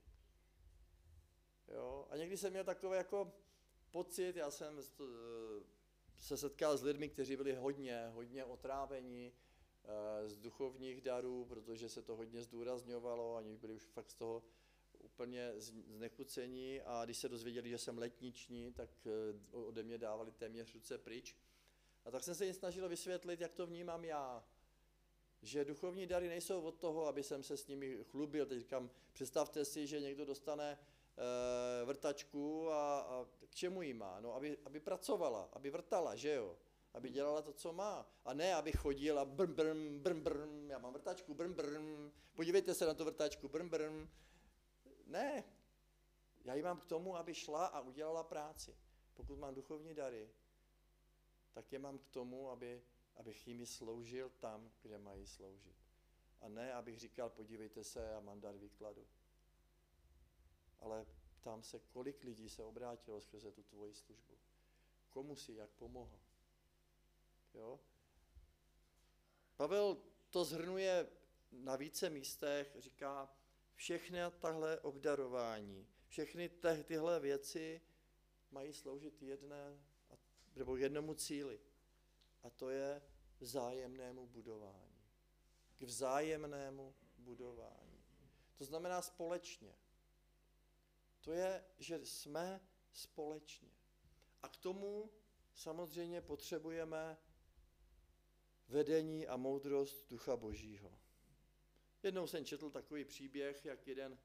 Jo? 1.67 2.07
A 2.09 2.17
někdy 2.17 2.37
jsem 2.37 2.51
měl 2.51 2.63
takový 2.63 2.97
jako 2.97 3.33
pocit, 3.93 4.35
já 4.35 4.51
jsem 4.51 4.79
eh, 4.79 5.03
se 6.19 6.37
setkal 6.37 6.77
s 6.77 6.83
lidmi, 6.83 7.09
kteří 7.09 7.35
byli 7.35 7.53
hodně, 7.55 8.07
hodně 8.13 8.45
otrávení 8.45 9.31
eh, 9.85 10.29
z 10.29 10.37
duchovních 10.37 11.01
darů, 11.01 11.45
protože 11.45 11.89
se 11.89 12.01
to 12.01 12.15
hodně 12.15 12.41
zdůrazňovalo, 12.41 13.35
oni 13.35 13.57
byli 13.57 13.73
už 13.73 13.83
fakt 13.83 14.11
z 14.11 14.15
toho 14.15 14.43
úplně 14.99 15.53
znechucení 15.87 16.81
a 16.81 17.05
když 17.05 17.17
se 17.17 17.29
dozvěděli, 17.29 17.69
že 17.69 17.77
jsem 17.77 17.97
letniční, 17.97 18.73
tak 18.73 18.89
eh, 19.05 19.57
ode 19.57 19.83
mě 19.83 19.97
dávali 19.97 20.31
téměř 20.31 20.73
ruce 20.73 20.97
pryč. 20.97 21.35
A 22.05 22.11
tak 22.11 22.23
jsem 22.23 22.35
se 22.35 22.45
jim 22.45 22.53
snažil 22.53 22.89
vysvětlit, 22.89 23.41
jak 23.41 23.53
to 23.53 23.67
vnímám 23.67 24.05
já. 24.05 24.45
Že 25.41 25.65
duchovní 25.65 26.07
dary 26.07 26.27
nejsou 26.27 26.61
od 26.61 26.79
toho, 26.79 27.07
aby 27.07 27.23
jsem 27.23 27.43
se 27.43 27.57
s 27.57 27.67
nimi 27.67 27.97
chlubil. 28.03 28.45
Teď 28.45 28.59
říkám, 28.59 28.89
představte 29.13 29.65
si, 29.65 29.87
že 29.87 29.99
někdo 29.99 30.25
dostane 30.25 30.79
vrtačku 31.85 32.71
a, 32.71 32.99
a 32.99 33.25
k 33.49 33.55
čemu 33.55 33.81
jí 33.81 33.93
má? 33.93 34.19
No, 34.19 34.33
aby, 34.35 34.57
aby 34.65 34.79
pracovala, 34.79 35.49
aby 35.53 35.69
vrtala, 35.69 36.15
že 36.15 36.33
jo? 36.33 36.57
Aby 36.93 37.09
dělala 37.09 37.41
to, 37.41 37.53
co 37.53 37.73
má. 37.73 38.05
A 38.25 38.33
ne, 38.33 38.55
aby 38.55 38.71
chodil 38.71 39.19
a 39.19 39.25
brm, 39.25 39.53
brm, 39.53 39.99
brm, 39.99 40.21
brm, 40.21 40.69
já 40.69 40.77
mám 40.77 40.93
vrtačku, 40.93 41.33
brm, 41.33 41.53
brm, 41.53 42.11
podívejte 42.33 42.73
se 42.73 42.85
na 42.85 42.93
tu 42.93 43.05
vrtačku, 43.05 43.47
brm, 43.47 43.69
brm. 43.69 44.09
Ne, 45.05 45.43
já 46.43 46.55
ji 46.55 46.61
mám 46.61 46.79
k 46.79 46.85
tomu, 46.85 47.15
aby 47.15 47.33
šla 47.33 47.65
a 47.65 47.79
udělala 47.81 48.23
práci. 48.23 48.77
Pokud 49.13 49.39
mám 49.39 49.55
duchovní 49.55 49.93
dary, 49.93 50.29
tak 51.53 51.73
je 51.73 51.79
mám 51.79 51.97
k 51.97 52.07
tomu, 52.07 52.49
aby, 52.49 52.83
abych 53.15 53.47
jimi 53.47 53.65
sloužil 53.65 54.29
tam, 54.29 54.71
kde 54.81 54.97
mají 54.97 55.27
sloužit. 55.27 55.75
A 56.41 56.47
ne, 56.47 56.73
abych 56.73 56.99
říkal, 56.99 57.29
podívejte 57.29 57.83
se, 57.83 58.15
a 58.15 58.19
mám 58.19 58.41
dar 58.41 58.57
výkladu. 58.57 59.07
Ale 60.83 61.05
ptám 61.41 61.63
se, 61.63 61.79
kolik 61.79 62.23
lidí 62.23 62.49
se 62.49 62.63
obrátilo 62.63 63.21
skrze 63.21 63.51
tu 63.51 63.63
tvoji 63.63 63.93
službu. 63.93 64.37
Komu 65.09 65.35
si 65.35 65.53
jak 65.53 65.69
pomohl. 65.69 66.19
Jo? 67.53 67.79
Pavel 69.55 69.97
to 70.29 70.45
zhrnuje 70.45 71.09
na 71.51 71.75
více 71.75 72.09
místech, 72.09 72.75
říká, 72.79 73.35
všechny 73.75 74.19
tahle 74.39 74.79
obdarování, 74.79 75.87
všechny 76.07 76.49
tyhle 76.83 77.19
věci 77.19 77.81
mají 78.51 78.73
sloužit 78.73 79.21
jedné 79.21 79.79
nebo 80.55 80.77
jednomu 80.77 81.13
cíli. 81.13 81.59
A 82.43 82.49
to 82.49 82.69
je 82.69 83.01
vzájemnému 83.39 84.27
budování. 84.27 85.03
K 85.77 85.81
vzájemnému 85.81 86.95
budování. 87.17 88.03
To 88.55 88.65
znamená 88.65 89.01
společně. 89.01 89.75
To 91.23 91.31
je, 91.31 91.63
že 91.79 92.05
jsme 92.05 92.61
společně. 92.93 93.69
A 94.43 94.47
k 94.47 94.57
tomu 94.57 95.11
samozřejmě 95.55 96.21
potřebujeme 96.21 97.17
vedení 98.67 99.27
a 99.27 99.37
moudrost 99.37 100.09
Ducha 100.09 100.35
Božího. 100.35 100.99
Jednou 102.03 102.27
jsem 102.27 102.45
četl 102.45 102.69
takový 102.69 103.05
příběh, 103.05 103.65
jak 103.65 103.87
jeden 103.87 104.17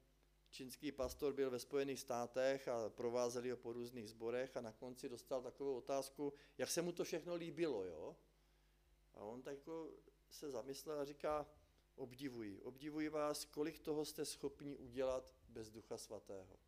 čínský 0.51 0.93
pastor 0.93 1.33
byl 1.33 1.51
ve 1.51 1.59
Spojených 1.59 2.01
státech 2.01 2.69
a 2.69 2.91
provázeli 2.91 3.51
ho 3.51 3.57
po 3.57 3.73
různých 3.73 4.11
zborech 4.11 4.57
a 4.57 4.61
na 4.61 4.73
konci 4.73 5.09
dostal 5.09 5.43
takovou 5.43 5.77
otázku, 5.77 6.33
jak 6.59 6.71
se 6.71 6.83
mu 6.83 6.93
to 6.93 7.05
všechno 7.05 7.35
líbilo, 7.35 7.85
jo? 7.85 8.17
A 9.15 9.21
on 9.21 9.43
tak 9.43 9.55
jako 9.55 9.91
se 10.31 10.51
zamyslel 10.51 11.01
a 11.01 11.05
říká, 11.05 11.47
obdivuji, 11.95 12.61
obdivuji 12.61 13.09
vás, 13.09 13.45
kolik 13.45 13.79
toho 13.79 14.05
jste 14.05 14.25
schopni 14.25 14.77
udělat 14.77 15.33
bez 15.49 15.71
Ducha 15.71 15.99
Svatého. 15.99 16.68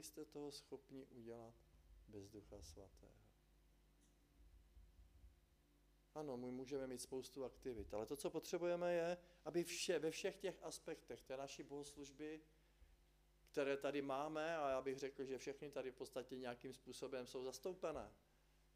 Kolik 0.00 0.06
jste 0.06 0.24
toho 0.24 0.52
schopni 0.52 1.06
udělat 1.06 1.54
bez 2.08 2.28
Ducha 2.28 2.62
Svatého? 2.62 3.12
Ano, 6.14 6.36
my 6.36 6.50
můžeme 6.50 6.86
mít 6.86 6.98
spoustu 7.00 7.44
aktivit, 7.44 7.94
ale 7.94 8.06
to, 8.06 8.16
co 8.16 8.30
potřebujeme, 8.30 8.94
je, 8.94 9.18
aby 9.44 9.64
vše, 9.64 9.98
ve 9.98 10.10
všech 10.10 10.36
těch 10.36 10.62
aspektech 10.62 11.22
té 11.22 11.36
naší 11.36 11.62
bohoslužby, 11.62 12.40
které 13.50 13.76
tady 13.76 14.02
máme, 14.02 14.56
a 14.56 14.70
já 14.70 14.82
bych 14.82 14.98
řekl, 14.98 15.24
že 15.24 15.38
všechny 15.38 15.70
tady 15.70 15.90
v 15.90 15.96
podstatě 15.96 16.36
nějakým 16.36 16.72
způsobem 16.72 17.26
jsou 17.26 17.44
zastoupené. 17.44 18.12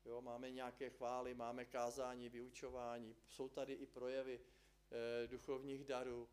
Jo, 0.04 0.20
máme 0.20 0.50
nějaké 0.50 0.90
chvály, 0.90 1.34
máme 1.34 1.64
kázání, 1.64 2.28
vyučování, 2.28 3.16
jsou 3.28 3.48
tady 3.48 3.72
i 3.72 3.86
projevy 3.86 4.40
e, 4.40 5.26
duchovních 5.26 5.84
darů, 5.84 6.28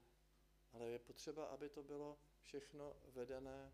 ale 0.73 0.89
je 0.89 0.99
potřeba, 0.99 1.45
aby 1.45 1.69
to 1.69 1.84
bylo 1.84 2.17
všechno 2.41 2.95
vedené 3.13 3.73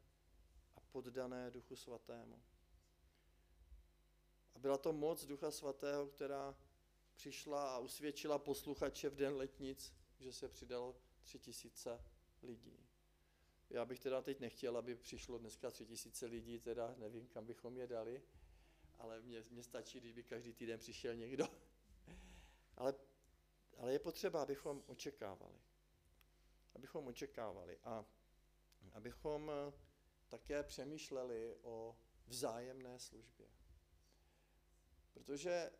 poddané 0.92 1.52
Duchu 1.52 1.76
Svatému. 1.76 2.42
A 4.56 4.60
byla 4.60 4.78
to 4.78 4.94
moc 4.94 5.26
Ducha 5.26 5.52
Svatého, 5.52 6.08
která 6.08 6.56
přišla 7.16 7.76
a 7.76 7.78
usvědčila 7.78 8.40
posluchače 8.40 9.10
v 9.10 9.16
den 9.16 9.36
letnic, 9.36 9.94
že 10.20 10.34
se 10.34 10.50
přidalo 10.50 10.96
tři 11.22 11.40
tisíce 11.40 12.04
lidí. 12.44 12.88
Já 13.70 13.86
bych 13.86 14.00
teda 14.00 14.22
teď 14.22 14.40
nechtěl, 14.40 14.78
aby 14.78 14.96
přišlo 14.96 15.38
dneska 15.38 15.72
tři 15.72 15.86
tisíce 15.86 16.26
lidí, 16.26 16.60
teda 16.60 16.96
nevím, 16.98 17.28
kam 17.28 17.46
bychom 17.46 17.78
je 17.78 17.88
dali, 17.88 18.22
ale 18.98 19.22
mně, 19.22 19.44
mně 19.50 19.64
stačí, 19.64 20.00
když 20.00 20.14
by 20.14 20.24
každý 20.24 20.54
týden 20.54 20.80
přišel 20.80 21.16
někdo. 21.16 21.48
ale, 22.78 22.94
ale 23.78 23.94
je 23.94 24.00
potřeba, 24.00 24.42
abychom 24.42 24.84
očekávali. 24.88 25.60
Abychom 26.76 27.08
očekávali 27.08 27.78
a 27.84 28.06
abychom 28.94 29.52
také 30.28 30.64
přemýšleli 30.64 31.56
o 31.62 31.98
vzájemné 32.28 33.00
službě. 33.00 33.48
Protože 35.14 35.72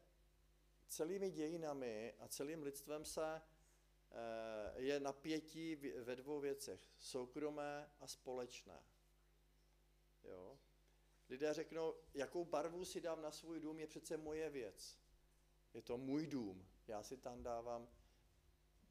celými 0.88 1.32
dějinami 1.32 2.14
a 2.20 2.28
celým 2.28 2.64
lidstvem 2.64 3.06
se 3.06 3.36
eh, 3.36 4.82
je 4.82 5.00
napětí 5.00 5.76
ve 5.76 6.16
dvou 6.16 6.40
věcech. 6.40 6.82
Soukromé 6.98 7.92
a 8.00 8.08
společné. 8.08 8.84
Jo? 10.24 10.60
Lidé 11.30 11.54
řeknou, 11.54 11.96
jakou 12.14 12.46
barvu 12.46 12.86
si 12.86 13.02
dám 13.02 13.22
na 13.22 13.32
svůj 13.32 13.60
dům, 13.60 13.80
je 13.80 13.88
přece 13.88 14.18
moje 14.18 14.50
věc. 14.50 14.98
Je 15.74 15.82
to 15.82 15.98
můj 15.98 16.28
dům, 16.28 16.68
já 16.88 17.04
si 17.04 17.18
tam 17.18 17.44
dávám 17.44 17.88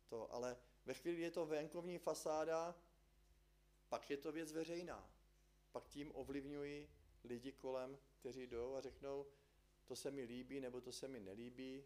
to, 0.07 0.33
ale 0.33 0.57
ve 0.87 0.95
chvíli, 0.95 1.23
je 1.23 1.31
to 1.31 1.47
venkovní 1.47 1.99
fasáda, 1.99 2.75
pak 3.89 4.11
je 4.11 4.17
to 4.17 4.33
věc 4.33 4.53
veřejná. 4.53 5.16
Pak 5.77 5.89
tím 5.89 6.13
ovlivňují 6.15 6.89
lidi 7.25 7.53
kolem, 7.53 7.99
kteří 8.21 8.47
jdou 8.47 8.75
a 8.75 8.81
řeknou, 8.81 9.27
to 9.85 9.97
se 9.97 10.11
mi 10.11 10.23
líbí 10.23 10.61
nebo 10.61 10.81
to 10.81 10.93
se 10.93 11.09
mi 11.09 11.21
nelíbí. 11.21 11.85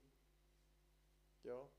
Jo? 1.45 1.71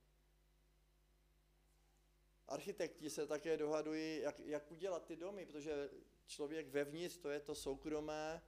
Architekti 2.47 3.09
se 3.09 3.27
také 3.27 3.57
dohadují, 3.57 4.19
jak, 4.21 4.39
jak 4.39 4.71
udělat 4.71 5.05
ty 5.05 5.15
domy, 5.15 5.45
protože 5.45 5.89
člověk 6.25 6.67
vevnitř, 6.67 7.17
to 7.17 7.29
je 7.29 7.39
to 7.39 7.55
soukromé 7.55 8.41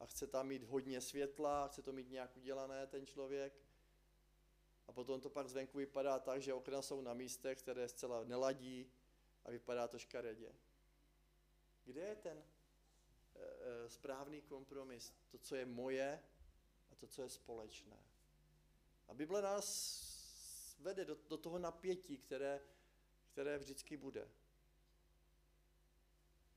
a 0.00 0.06
chce 0.06 0.26
tam 0.26 0.48
mít 0.48 0.62
hodně 0.62 1.00
světla, 1.00 1.68
chce 1.68 1.82
to 1.82 1.92
mít 1.92 2.10
nějak 2.10 2.36
udělané 2.36 2.86
ten 2.86 3.06
člověk. 3.06 3.52
A 4.86 4.92
potom 4.92 5.20
to 5.20 5.30
pak 5.30 5.48
zvenku 5.48 5.78
vypadá 5.78 6.18
tak, 6.18 6.42
že 6.42 6.54
okna 6.54 6.82
jsou 6.82 7.00
na 7.00 7.14
místech, 7.14 7.58
které 7.58 7.88
zcela 7.88 8.24
neladí 8.24 8.92
a 9.44 9.50
vypadá 9.50 9.88
to 9.88 9.98
škaredě. 9.98 10.54
Kde 11.84 12.00
je 12.00 12.16
ten 12.16 12.42
správný 13.88 14.42
kompromis? 14.42 15.12
To, 15.28 15.38
co 15.38 15.56
je 15.56 15.66
moje 15.66 16.22
to, 16.96 17.06
co 17.06 17.22
je 17.22 17.28
společné. 17.28 17.96
A 19.08 19.14
Bible 19.14 19.42
nás 19.42 20.76
vede 20.78 21.04
do, 21.04 21.14
do 21.28 21.36
toho 21.36 21.58
napětí, 21.58 22.18
které, 22.18 22.60
které 23.32 23.58
vždycky 23.58 23.96
bude. 23.96 24.30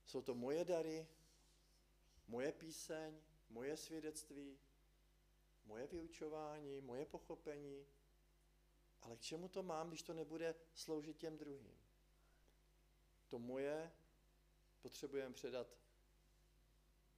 Jsou 0.05 0.21
to 0.21 0.35
moje 0.35 0.65
dary, 0.65 1.07
moje 2.27 2.51
píseň, 2.51 3.21
moje 3.49 3.77
svědectví, 3.77 4.59
moje 5.65 5.87
vyučování, 5.87 6.81
moje 6.81 7.05
pochopení, 7.05 7.85
ale 9.01 9.17
k 9.17 9.21
čemu 9.21 9.47
to 9.47 9.63
mám, 9.63 9.87
když 9.87 10.03
to 10.03 10.13
nebude 10.13 10.55
sloužit 10.73 11.17
těm 11.17 11.37
druhým? 11.37 11.79
To 13.27 13.39
moje 13.39 13.91
potřebujeme 14.81 15.33
předat 15.33 15.77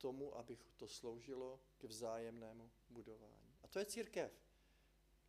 tomu, 0.01 0.37
aby 0.37 0.57
to 0.77 0.87
sloužilo 0.87 1.59
k 1.77 1.83
vzájemnému 1.83 2.71
budování. 2.89 3.55
A 3.63 3.67
to 3.67 3.79
je 3.79 3.85
církev. 3.85 4.31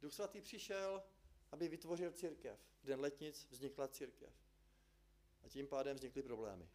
Duch 0.01 0.13
svatý 0.13 0.41
přišel, 0.41 1.03
aby 1.53 1.69
vytvořil 1.69 2.13
církev. 2.13 2.59
V 2.83 2.87
den 2.87 3.01
letnic 3.01 3.47
vznikla 3.51 3.89
církev. 3.89 4.33
A 5.43 5.49
tím 5.49 5.67
pádem 5.67 5.97
vznikly 5.97 6.23
problémy. 6.23 6.69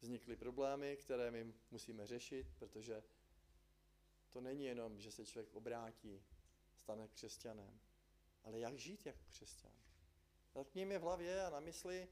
Vznikly 0.00 0.36
problémy, 0.36 0.96
které 0.96 1.30
my 1.30 1.54
musíme 1.70 2.06
řešit, 2.06 2.46
protože 2.58 3.02
to 4.30 4.40
není 4.40 4.64
jenom, 4.64 5.00
že 5.00 5.12
se 5.12 5.26
člověk 5.26 5.54
obrátí, 5.54 6.22
stane 6.76 7.08
křesťanem, 7.08 7.80
ale 8.42 8.58
jak 8.58 8.78
žít 8.78 9.06
jako 9.06 9.24
křesťan. 9.28 9.72
Tak 10.52 10.74
mě 10.74 10.98
v 10.98 11.02
hlavě 11.02 11.44
a 11.44 11.50
na 11.50 11.60
mysli 11.60 12.08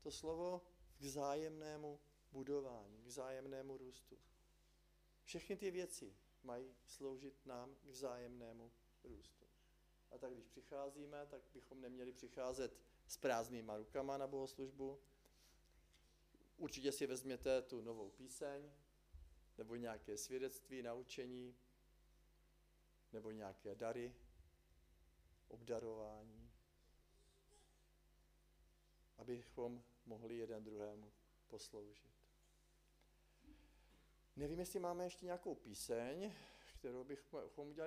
to 0.00 0.10
slovo 0.10 0.62
k 0.98 1.00
vzájemnému 1.00 2.00
budování, 2.32 2.98
k 3.02 3.06
vzájemnému 3.06 3.76
růstu. 3.76 4.18
Všechny 5.24 5.56
ty 5.56 5.70
věci 5.70 6.16
mají 6.42 6.74
sloužit 6.86 7.46
nám 7.46 7.74
k 7.74 7.84
vzájemnému 7.84 8.72
růstu. 9.04 9.46
A 10.10 10.18
tak 10.18 10.32
když 10.32 10.46
přicházíme, 10.46 11.26
tak 11.26 11.42
bychom 11.54 11.80
neměli 11.80 12.12
přicházet 12.12 12.76
s 13.06 13.16
prázdnýma 13.16 13.76
rukama 13.76 14.18
na 14.18 14.26
bohoslužbu. 14.26 15.00
Určitě 16.56 16.92
si 16.92 17.06
vezměte 17.06 17.62
tu 17.62 17.80
novou 17.80 18.10
píseň, 18.10 18.70
nebo 19.58 19.76
nějaké 19.76 20.16
svědectví, 20.16 20.82
naučení, 20.82 21.56
nebo 23.12 23.30
nějaké 23.30 23.74
dary, 23.74 24.14
obdarování, 25.48 26.50
abychom 29.18 29.82
mohli 30.06 30.36
jeden 30.36 30.64
druhému 30.64 31.12
posloužit. 31.48 32.19
Nevím, 34.36 34.58
jestli 34.58 34.80
máme 34.80 35.04
ještě 35.04 35.26
nějakou 35.26 35.54
píseň, 35.54 36.32
kterou 36.78 37.04
bychom 37.04 37.42
udělali. 37.56 37.74